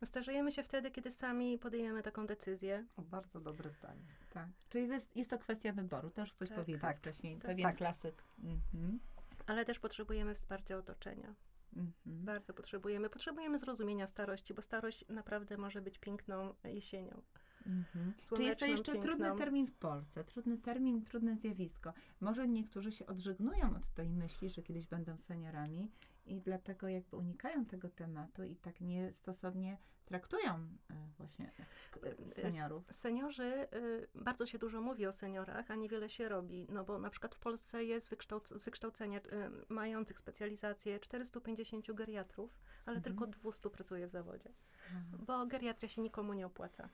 No, 0.00 0.06
Starzejemy 0.06 0.52
się 0.52 0.62
wtedy, 0.62 0.90
kiedy 0.90 1.10
sami 1.10 1.58
podejmiemy 1.58 2.02
taką 2.02 2.26
decyzję. 2.26 2.86
O, 2.96 3.02
bardzo 3.02 3.40
dobre 3.40 3.70
zdanie. 3.70 4.02
Tak. 4.32 4.48
Czyli 4.68 4.86
to 4.88 4.92
jest, 4.94 5.16
jest 5.16 5.30
to 5.30 5.38
kwestia 5.38 5.72
wyboru. 5.72 6.10
To 6.10 6.20
już 6.20 6.32
ktoś 6.32 6.48
Tak, 6.48 6.58
powiedział 6.58 6.80
tak, 6.80 6.98
wcześniej. 6.98 7.36
tak. 7.38 7.46
Pewien 7.46 7.66
Tak. 7.66 7.76
klasyk. 7.76 8.24
Mhm. 8.38 8.98
Ale 9.46 9.64
też 9.64 9.78
potrzebujemy 9.78 10.34
wsparcia 10.34 10.76
otoczenia. 10.76 11.34
Mhm. 11.76 11.92
Bardzo 12.06 12.54
potrzebujemy. 12.54 13.10
Potrzebujemy 13.10 13.58
zrozumienia 13.58 14.06
starości, 14.06 14.54
bo 14.54 14.62
starość 14.62 15.04
naprawdę 15.08 15.56
może 15.56 15.82
być 15.82 15.98
piękną 15.98 16.54
jesienią. 16.64 17.22
Mhm. 17.68 18.12
Czy 18.36 18.42
jest 18.42 18.60
to 18.60 18.66
jeszcze 18.66 18.92
piękną. 18.92 19.10
trudny 19.10 19.38
termin 19.38 19.66
w 19.66 19.74
Polsce? 19.76 20.24
Trudny 20.24 20.58
termin, 20.58 21.02
trudne 21.02 21.36
zjawisko. 21.36 21.92
Może 22.20 22.48
niektórzy 22.48 22.92
się 22.92 23.06
odżegnują 23.06 23.76
od 23.76 23.88
tej 23.94 24.10
myśli, 24.10 24.50
że 24.50 24.62
kiedyś 24.62 24.86
będą 24.86 25.18
seniorami 25.18 25.90
i 26.26 26.40
dlatego 26.40 26.88
jakby 26.88 27.16
unikają 27.16 27.66
tego 27.66 27.88
tematu 27.88 28.44
i 28.44 28.56
tak 28.56 28.80
niestosownie 28.80 29.78
traktują 30.04 30.54
e, 30.90 30.94
właśnie 31.18 31.52
e, 32.02 32.28
seniorów. 32.28 32.84
Seniorzy, 32.90 33.66
y, 33.74 34.08
bardzo 34.14 34.46
się 34.46 34.58
dużo 34.58 34.80
mówi 34.80 35.06
o 35.06 35.12
seniorach, 35.12 35.70
a 35.70 35.74
niewiele 35.74 36.08
się 36.08 36.28
robi. 36.28 36.66
No 36.70 36.84
bo 36.84 36.98
na 36.98 37.10
przykład 37.10 37.34
w 37.34 37.38
Polsce 37.38 37.84
jest 37.84 38.10
wykształc- 38.10 38.58
z 38.58 38.64
wykształcenia 38.64 39.18
y, 39.18 39.22
mających 39.68 40.18
specjalizację 40.18 41.00
450 41.00 41.92
geriatrów, 41.94 42.58
ale 42.86 42.96
Mhm. 42.96 43.02
tylko 43.16 43.26
200 43.26 43.70
pracuje 43.70 44.06
w 44.06 44.10
zawodzie. 44.10 44.52
Aha. 44.88 45.00
Bo 45.26 45.46
geriatria 45.46 45.88
się 45.88 46.02
nikomu 46.02 46.32
nie 46.32 46.46
opłaca. 46.46 46.88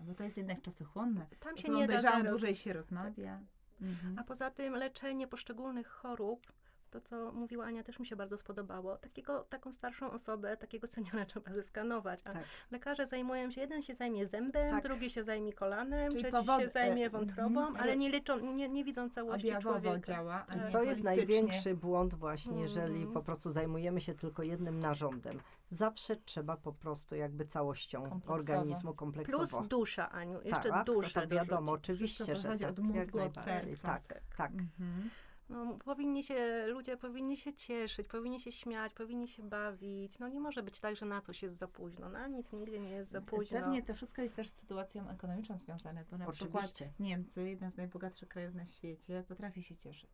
A, 0.00 0.04
bo 0.04 0.14
to 0.14 0.24
jest 0.24 0.36
jednak 0.36 0.62
czasochłonne. 0.62 1.26
Tam 1.40 1.56
się 1.56 1.72
nie 1.72 1.86
da 1.86 2.22
dłużej 2.22 2.54
się 2.54 2.72
rozmawia. 2.72 3.40
Mhm. 3.80 4.18
A 4.18 4.24
poza 4.24 4.50
tym 4.50 4.74
leczenie 4.74 5.28
poszczególnych 5.28 5.88
chorób, 5.88 6.52
to 6.94 7.00
co 7.00 7.32
mówiła 7.32 7.64
Ania, 7.64 7.82
też 7.82 7.98
mi 7.98 8.06
się 8.06 8.16
bardzo 8.16 8.38
spodobało. 8.38 8.96
Takiego, 8.96 9.44
taką 9.44 9.72
starszą 9.72 10.10
osobę, 10.10 10.56
takiego 10.56 10.86
seniora 10.86 11.24
trzeba 11.34 11.52
zeskanować. 11.52 12.20
A 12.24 12.32
Tak. 12.32 12.44
lekarze 12.70 13.06
zajmują 13.06 13.50
się, 13.50 13.60
jeden 13.60 13.82
się 13.82 13.94
zajmie 13.94 14.26
zębem, 14.26 14.70
Tak. 14.74 14.82
drugi 14.82 15.10
się 15.10 15.24
zajmie 15.24 15.52
kolanem, 15.52 16.10
Czyli 16.12 16.22
trzeci 16.22 16.36
powody- 16.36 16.62
się 16.62 16.68
zajmie 16.68 17.06
e, 17.06 17.10
wątrobą, 17.10 17.60
mhm. 17.60 17.76
ale 17.76 17.96
nie, 17.96 18.10
liczą, 18.10 18.38
nie, 18.38 18.68
nie 18.68 18.84
widzą 18.84 19.10
całości 19.10 19.48
Objawowo 19.48 19.80
człowieka. 19.80 20.12
działa, 20.12 20.44
a 20.48 20.52
Tak. 20.52 20.64
nie 20.64 20.70
To 20.70 20.82
jest 20.82 21.02
największy 21.04 21.74
błąd 21.74 22.14
właśnie, 22.14 22.60
jeżeli 22.60 22.94
Mhm. 22.96 23.12
po 23.12 23.22
prostu 23.22 23.50
zajmujemy 23.50 24.00
się 24.00 24.14
tylko 24.14 24.42
jednym 24.42 24.78
narządem. 24.80 25.40
Zawsze 25.70 26.16
trzeba 26.16 26.56
po 26.56 26.72
prostu 26.72 27.14
jakby 27.16 27.46
całością 27.46 28.02
Kompleksowo. 28.02 28.34
organizmu 28.34 28.94
kompleksowo. 28.94 29.46
Plus 29.58 29.68
dusza, 29.68 30.10
Aniu, 30.10 30.40
jeszcze 30.42 30.68
tak, 30.68 30.86
duszę 30.86 31.20
to 31.20 31.28
wiadomo, 31.28 31.60
dorzucić. 31.66 31.84
oczywiście, 31.90 32.24
Wszystko 32.24 32.52
że 32.52 32.58
tak, 32.58 32.70
od 32.70 32.78
mózgu, 32.78 32.98
jak 32.98 33.08
od 33.08 33.14
najbardziej. 33.36 33.76
serca. 33.76 33.88
Tak, 33.88 34.20
tak. 34.36 34.50
Mhm. 34.52 35.10
No, 35.54 35.78
powinni 35.84 36.22
się, 36.22 36.66
ludzie 36.66 36.96
powinni 36.96 37.36
się 37.36 37.52
cieszyć, 37.52 38.08
powinni 38.08 38.40
się 38.40 38.52
śmiać, 38.52 38.94
powinni 38.94 39.28
się 39.28 39.42
bawić. 39.42 40.18
No 40.18 40.28
nie 40.28 40.40
może 40.40 40.62
być 40.62 40.80
tak, 40.80 40.96
że 40.96 41.06
na 41.06 41.20
coś 41.20 41.42
jest 41.42 41.56
za 41.56 41.68
późno. 41.68 42.08
Na 42.08 42.26
nic 42.26 42.52
nigdy 42.52 42.80
nie 42.80 42.90
jest 42.90 43.10
za 43.10 43.20
późno. 43.20 43.60
Pewnie 43.60 43.82
to 43.82 43.94
wszystko 43.94 44.22
jest 44.22 44.36
też 44.36 44.48
z 44.48 44.56
sytuacją 44.56 45.08
ekonomiczną 45.08 45.58
związane, 45.58 46.04
bo 46.10 46.18
na 46.18 46.32
przykład 46.32 46.64
Oczywiście. 46.64 46.92
Niemcy, 47.00 47.48
jeden 47.48 47.70
z 47.70 47.76
najbogatszych 47.76 48.28
krajów 48.28 48.54
na 48.54 48.66
świecie, 48.66 49.24
potrafi 49.28 49.62
się 49.62 49.76
cieszyć. 49.76 50.10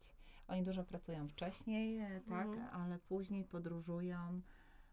Oni 0.49 0.63
dużo 0.63 0.85
pracują 0.85 1.29
wcześniej, 1.29 1.99
e, 1.99 2.21
tak, 2.29 2.47
Mhm. 2.47 2.69
ale 2.83 2.99
później 2.99 3.45
podróżują, 3.45 4.41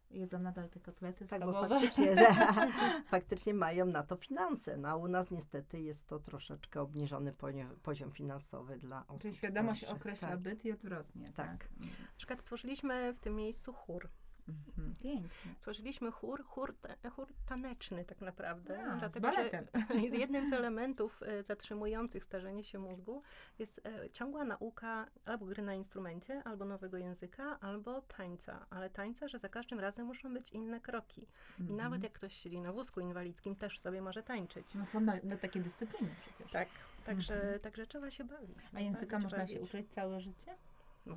jedzą 0.09 0.39
nadal 0.39 0.69
te 0.69 0.79
kotlety 0.79 1.27
Tak, 1.27 1.45
bo 1.45 1.67
faktycznie, 1.67 2.15
że 2.15 2.25
faktycznie 3.11 3.53
mają 3.53 3.85
na 3.85 4.03
to 4.03 4.15
finanse. 4.15 4.77
No, 4.77 4.89
a 4.89 4.95
u 4.95 5.07
nas 5.07 5.31
niestety 5.31 5.81
jest 5.81 6.07
to 6.07 6.19
troszeczkę 6.19 6.81
obniżony 6.81 7.33
poziom, 7.33 7.75
poziom 7.83 8.11
finansowy 8.11 8.77
dla 8.77 9.07
osób 9.07 9.21
Czyli 9.21 9.33
świadomość 9.33 9.79
starszych. 9.79 10.01
określa 10.01 10.27
tak. 10.29 10.39
byt 10.39 10.65
i 10.65 10.71
odwrotnie. 10.71 11.25
Tak. 11.25 11.35
Tak. 11.35 11.69
Na 11.81 12.17
przykład 12.17 12.41
stworzyliśmy 12.41 13.13
w 13.13 13.19
tym 13.19 13.35
miejscu 13.35 13.73
chór. 13.73 14.09
Mhm. 14.47 14.95
Pięknie. 14.99 15.55
Stworzyliśmy 15.57 16.11
chór, 16.11 16.43
chór, 16.45 16.75
te, 17.01 17.09
chór 17.09 17.26
taneczny 17.67 18.05
tak 18.05 18.21
naprawdę. 18.21 18.83
A, 18.85 18.95
z 18.95 18.99
dlatego, 18.99 19.31
baletem. 19.31 19.67
jednym 20.19 20.49
z 20.49 20.53
elementów 20.53 21.23
e, 21.23 21.43
zatrzymujących 21.43 22.23
starzenie 22.23 22.63
się 22.63 22.79
mózgu 22.79 23.21
jest 23.59 23.81
e, 23.85 24.09
ciągła 24.09 24.43
nauka 24.43 25.07
albo 25.25 25.45
gry 25.45 25.63
na 25.63 25.73
instrumencie, 25.73 26.43
albo 26.43 26.65
nowego 26.65 26.97
języka, 26.97 27.59
albo 27.59 28.01
tańca. 28.01 28.65
Ale 28.69 28.89
tańca, 28.89 29.27
że 29.27 29.39
za 29.39 29.49
każdym 29.49 29.79
razem 29.79 30.05
muszą 30.05 30.33
być 30.33 30.51
inne 30.51 30.79
kroki. 30.81 31.21
I 31.59 31.61
Mhm. 31.61 31.77
nawet 31.77 32.03
jak 32.03 32.13
ktoś 32.13 32.33
siedzi 32.33 32.61
na 32.61 32.71
wózku 32.73 32.99
inwalidzkim, 32.99 33.55
też 33.55 33.79
sobie 33.79 34.01
może 34.01 34.23
tańczyć. 34.23 34.73
No 34.75 34.85
są 34.85 34.99
na, 34.99 35.13
na 35.23 35.37
takie 35.37 35.59
dyscypliny 35.59 36.09
przecież. 36.21 36.51
Tak, 36.51 36.67
także, 37.05 37.35
Mhm. 37.35 37.59
także 37.59 37.87
trzeba 37.87 38.11
się 38.11 38.23
bawić. 38.23 38.57
A 38.75 38.79
języka 38.79 39.11
bawić, 39.15 39.23
można 39.23 39.47
się 39.47 39.53
bawić. 39.53 39.69
uczyć 39.69 39.89
całe 39.91 40.21
życie? 40.21 40.55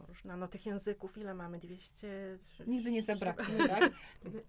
Można, 0.08 0.36
no 0.36 0.48
tych 0.48 0.66
języków 0.66 1.18
ile 1.18 1.34
mamy? 1.34 1.58
200? 1.58 2.38
Nigdy 2.66 2.90
nie 2.90 3.02
zabraknie, 3.02 3.68
tak? 3.68 3.90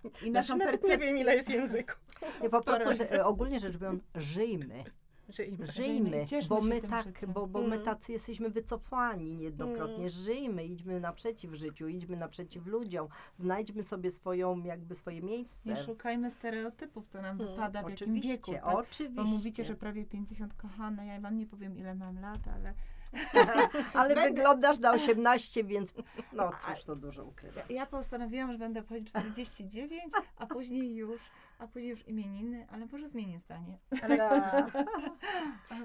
I 0.06 0.10
Znaczy, 0.12 0.32
naszą 0.32 0.58
nie 0.58 0.66
percepcję 0.66 0.98
wiem 0.98 1.18
ile 1.18 1.36
jest 1.36 1.50
języków. 1.50 2.00
Nie, 2.42 2.50
po 2.50 2.62
prostu, 2.62 3.04
e, 3.04 3.26
ogólnie 3.26 3.60
rzecz 3.60 3.78
biorąc, 3.78 4.04
żyjmy. 4.16 4.84
Żyjmy. 5.30 5.68
Żyjmy, 5.68 6.22
i 6.24 6.28
cieszmy 6.28 6.50
bo 6.50 6.62
my 6.62 6.82
tak, 6.82 7.06
życiem. 7.08 7.34
bo, 7.34 7.48
bo 7.48 7.62
my 7.62 7.76
Mm. 7.76 7.86
tacy 7.86 8.12
jesteśmy 8.12 8.50
wycofani 8.50 9.36
niejednokrotnie. 9.36 9.96
Mm. 9.98 10.10
Żyjmy, 10.10 10.66
idźmy 10.66 11.00
naprzeciw 11.00 11.54
życiu, 11.54 11.88
idźmy 11.88 12.18
naprzeciw 12.18 12.66
ludziom, 12.68 13.08
znajdźmy 13.36 13.84
sobie 13.84 14.12
swoją, 14.12 14.64
jakby 14.64 14.96
swoje 14.96 15.22
miejsce. 15.22 15.70
Nie 15.70 15.76
szukajmy 15.78 16.32
stereotypów, 16.32 17.08
co 17.08 17.22
nam 17.22 17.38
Hmm, 17.38 17.56
wypada, 17.56 17.84
w 17.84 17.90
jakim 17.90 17.94
Oczywiście, 18.08 18.30
wieku. 18.32 18.52
Tak? 18.52 18.66
oczywiście. 18.66 19.10
Bo 19.16 19.24
mówicie, 19.24 19.66
że 19.66 19.76
prawie 19.76 20.06
50 20.06 20.54
kochana. 20.54 21.06
Ja 21.06 21.20
wam 21.20 21.38
nie 21.38 21.46
powiem, 21.46 21.78
ile 21.78 21.96
mam 21.96 22.20
lat, 22.22 22.48
ale 22.56 22.74
Ale 23.94 24.16
Będę- 24.16 24.30
wyglądasz 24.30 24.80
na 24.80 24.92
18, 24.92 25.64
więc 25.64 25.94
no 26.34 26.52
cóż 26.68 26.84
to 26.84 26.96
dużo 26.96 27.26
ukrywa. 27.26 27.62
ja 27.70 27.86
postanowiłam, 27.86 28.52
że 28.52 28.58
będę 28.58 28.82
powiedzieć 28.84 29.10
49, 29.10 30.14
a 30.38 30.46
później 30.46 30.96
już, 30.96 31.22
a 31.60 31.68
później 31.68 31.90
już 31.92 32.08
imieniny, 32.08 32.68
ale 32.72 32.86
może 32.86 33.08
zmienię 33.10 33.40
zdanie. 33.40 33.78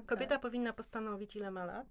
Kobieta 0.07 0.39
powinna 0.39 0.73
postanowić, 0.73 1.37
ile 1.37 1.51
ma 1.51 1.65
lat. 1.65 1.87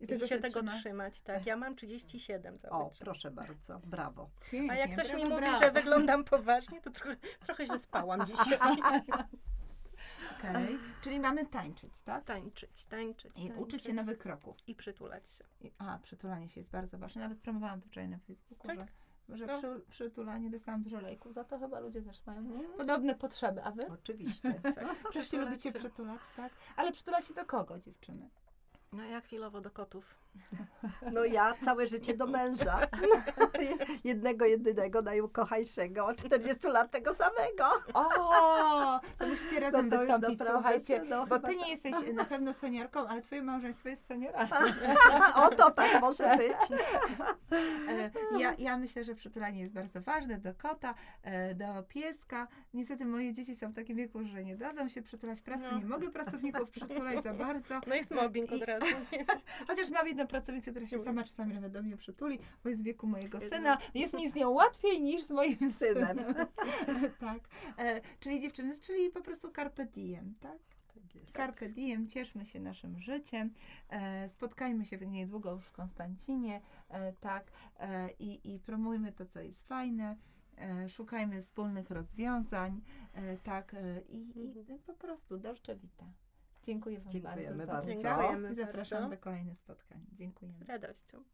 I 0.00 0.04
I 0.04 0.28
się 0.28 0.38
tego 0.38 0.60
trzyma. 0.62 0.78
trzymać, 0.78 1.22
tak. 1.22 1.46
Ja 1.46 1.56
mam 1.56 1.76
37 1.76 2.58
cały 2.58 2.74
O, 2.74 2.88
czas. 2.88 2.98
proszę 2.98 3.30
bardzo, 3.30 3.78
brawo. 3.78 4.30
A 4.46 4.50
Pięknie, 4.50 4.78
jak 4.78 4.92
ktoś 4.92 5.08
mi 5.08 5.14
brawo, 5.16 5.30
mówi, 5.30 5.42
brawo. 5.42 5.58
że 5.58 5.70
wyglądam 5.70 6.24
poważnie, 6.24 6.80
to 6.80 6.90
trochę, 6.90 7.16
trochę 7.46 7.66
źle 7.66 7.78
spałam 7.78 8.26
dzisiaj. 8.30 8.58
Okej, 10.38 10.78
Czyli 11.02 11.20
mamy 11.20 11.46
tańczyć, 11.46 12.02
tak? 12.02 12.24
Tańczyć, 12.24 12.84
tańczyć, 12.84 13.30
I 13.30 13.34
tańczyć. 13.34 13.58
uczyć 13.58 13.82
się 13.82 13.92
nowych 13.92 14.18
kroków. 14.18 14.56
I 14.66 14.74
przytulać 14.74 15.28
się. 15.28 15.44
I, 15.60 15.72
a, 15.78 15.98
przytulanie 16.02 16.48
się 16.48 16.60
jest 16.60 16.70
bardzo 16.70 16.98
ważne. 16.98 17.22
Nawet 17.22 17.38
promowałam 17.38 17.80
to 17.80 17.88
wczoraj 17.88 18.08
na 18.08 18.18
Facebooku, 18.18 18.66
Tak? 18.66 18.78
że, 19.28 19.36
że 19.36 19.46
No. 19.46 19.58
przy, 19.58 19.80
przytulanie 19.90 20.50
dostałam 20.50 20.82
dużo 20.82 21.00
lejków. 21.00 21.32
Za 21.34 21.44
to 21.44 21.58
chyba 21.58 21.80
ludzie 21.80 22.02
też 22.02 22.26
mają 22.26 22.60
podobne 22.76 23.14
potrzeby. 23.14 23.62
A 23.64 23.70
wy? 23.70 23.82
Oczywiście. 23.88 24.54
Tak. 24.74 24.96
Przecież 25.10 25.32
lubicie 25.32 25.72
przytulać, 25.72 26.20
tak? 26.36 26.52
Ale 26.76 26.92
przytulać 26.92 27.26
się 27.26 27.34
do 27.34 27.44
kogo, 27.46 27.78
dziewczyny? 27.78 28.30
No 28.92 29.04
ja 29.04 29.20
chwilowo 29.20 29.60
do 29.60 29.70
kotów. 29.70 30.14
No 31.12 31.24
ja 31.24 31.54
całe 31.64 31.86
życie 31.86 32.16
do 32.16 32.26
męża. 32.26 32.80
Jednego, 34.04 34.44
jedynego, 34.46 35.02
najukochańszego, 35.02 36.14
40 36.14 36.66
lat 36.68 36.90
tego 36.90 37.14
samego. 37.14 37.64
O, 37.94 39.00
to 39.18 39.26
musicie 39.26 39.60
razem 39.60 39.88
No 39.88 39.96
to 39.96 39.98
wystąpić, 40.02 40.38
naprawdę, 40.38 40.52
słuchajcie. 40.84 41.02
no 41.08 41.26
bo 41.26 41.38
ty 41.38 41.42
tak. 41.46 41.56
nie 41.56 41.70
jesteś 41.70 41.94
na 42.14 42.24
pewno 42.24 42.52
seniorką, 42.52 43.06
ale 43.08 43.22
twoje 43.22 43.42
małżeństwo 43.42 43.88
jest 43.88 44.06
senioralne. 44.06 44.56
O, 45.36 45.50
to 45.50 45.70
tak 45.70 46.00
może 46.00 46.36
być. 46.36 46.80
E, 47.88 48.10
Ja, 48.38 48.54
ja 48.58 48.76
myślę, 48.76 49.04
że 49.04 49.14
przytulanie 49.14 49.60
jest 49.60 49.72
bardzo 49.72 50.00
ważne 50.00 50.38
do 50.38 50.54
kota, 50.54 50.94
e, 51.22 51.54
do 51.54 51.82
pieska. 51.88 52.48
Niestety 52.74 53.04
moje 53.06 53.32
dzieci 53.32 53.56
są 53.56 53.70
w 53.70 53.74
takim 53.74 53.96
wieku, 53.96 54.24
że 54.24 54.44
nie 54.44 54.56
dadzą 54.56 54.88
się 54.88 55.02
przytulać 55.02 55.40
pracy. 55.40 55.62
No. 55.72 55.78
Nie 55.78 55.84
mogę 55.84 56.10
pracowników 56.10 56.70
przytulać 56.70 57.22
za 57.22 57.34
bardzo. 57.34 57.80
No 57.86 57.94
jest 57.94 58.10
mobbing 58.10 58.52
od 58.52 58.58
I- 58.60 58.64
razu. 58.64 58.86
Chociaż 59.68 59.90
mam 59.90 60.08
jedną 60.20 60.30
pracownicę, 60.30 60.70
która 60.70 60.86
się 60.86 60.98
sama 60.98 61.24
czasami 61.24 61.54
nawet 61.54 61.72
do 61.72 61.82
mnie 61.82 61.96
przytuli, 61.96 62.38
bo 62.64 62.68
jest 62.68 62.82
w 62.82 62.84
wieku 62.84 63.06
mojego 63.06 63.40
syna. 63.40 63.78
Jest 63.94 64.14
mi 64.14 64.30
z 64.30 64.34
nią 64.34 64.50
łatwiej 64.50 65.02
niż 65.02 65.22
z 65.22 65.30
moim 65.30 65.72
Synem. 65.78 66.18
tak. 67.20 67.48
E, 67.78 68.00
czyli 68.20 68.40
dziewczyny, 68.40 68.78
czyli 68.78 69.10
po 69.10 69.20
prostu 69.20 69.50
carpe 69.50 69.86
diem, 69.86 70.34
tak? 70.40 70.58
Tak 70.94 71.14
jest. 71.14 71.32
Carpe 71.32 71.68
diem, 71.68 72.08
cieszmy 72.08 72.46
się 72.46 72.60
naszym 72.60 72.98
życiem. 72.98 73.50
E, 73.90 74.28
spotkajmy 74.28 74.86
się 74.86 74.98
niedługo 74.98 75.52
już 75.52 75.66
w 75.66 75.72
Konstancinie, 75.72 76.60
e, 76.88 77.12
tak, 77.12 77.50
e, 77.78 78.10
i, 78.18 78.54
i 78.54 78.58
promujmy 78.58 79.12
to, 79.12 79.26
co 79.26 79.40
jest 79.40 79.66
fajne. 79.66 80.16
E, 80.58 80.88
szukajmy 80.88 81.42
wspólnych 81.42 81.90
rozwiązań, 81.90 82.80
e, 83.14 83.36
tak, 83.36 83.74
e, 83.74 84.00
i, 84.08 84.30
i 84.38 84.78
po 84.86 84.94
prostu 84.94 85.38
dolce 85.38 85.76
vita. 85.76 86.06
Dziękuję 86.62 87.00
Wam 87.00 87.12
Dziękujemy 87.12 87.66
bardzo. 87.66 87.66
za 87.66 87.72
bardzo. 87.72 87.88
Dziękujemy 87.88 88.52
I 88.52 88.54
zapraszam 88.54 88.98
bardzo. 88.98 89.16
do 89.16 89.22
kolejnych 89.22 89.58
spotkań. 89.58 90.06
Dziękujemy. 90.12 90.64
Z 90.64 90.68
radością. 90.68 91.24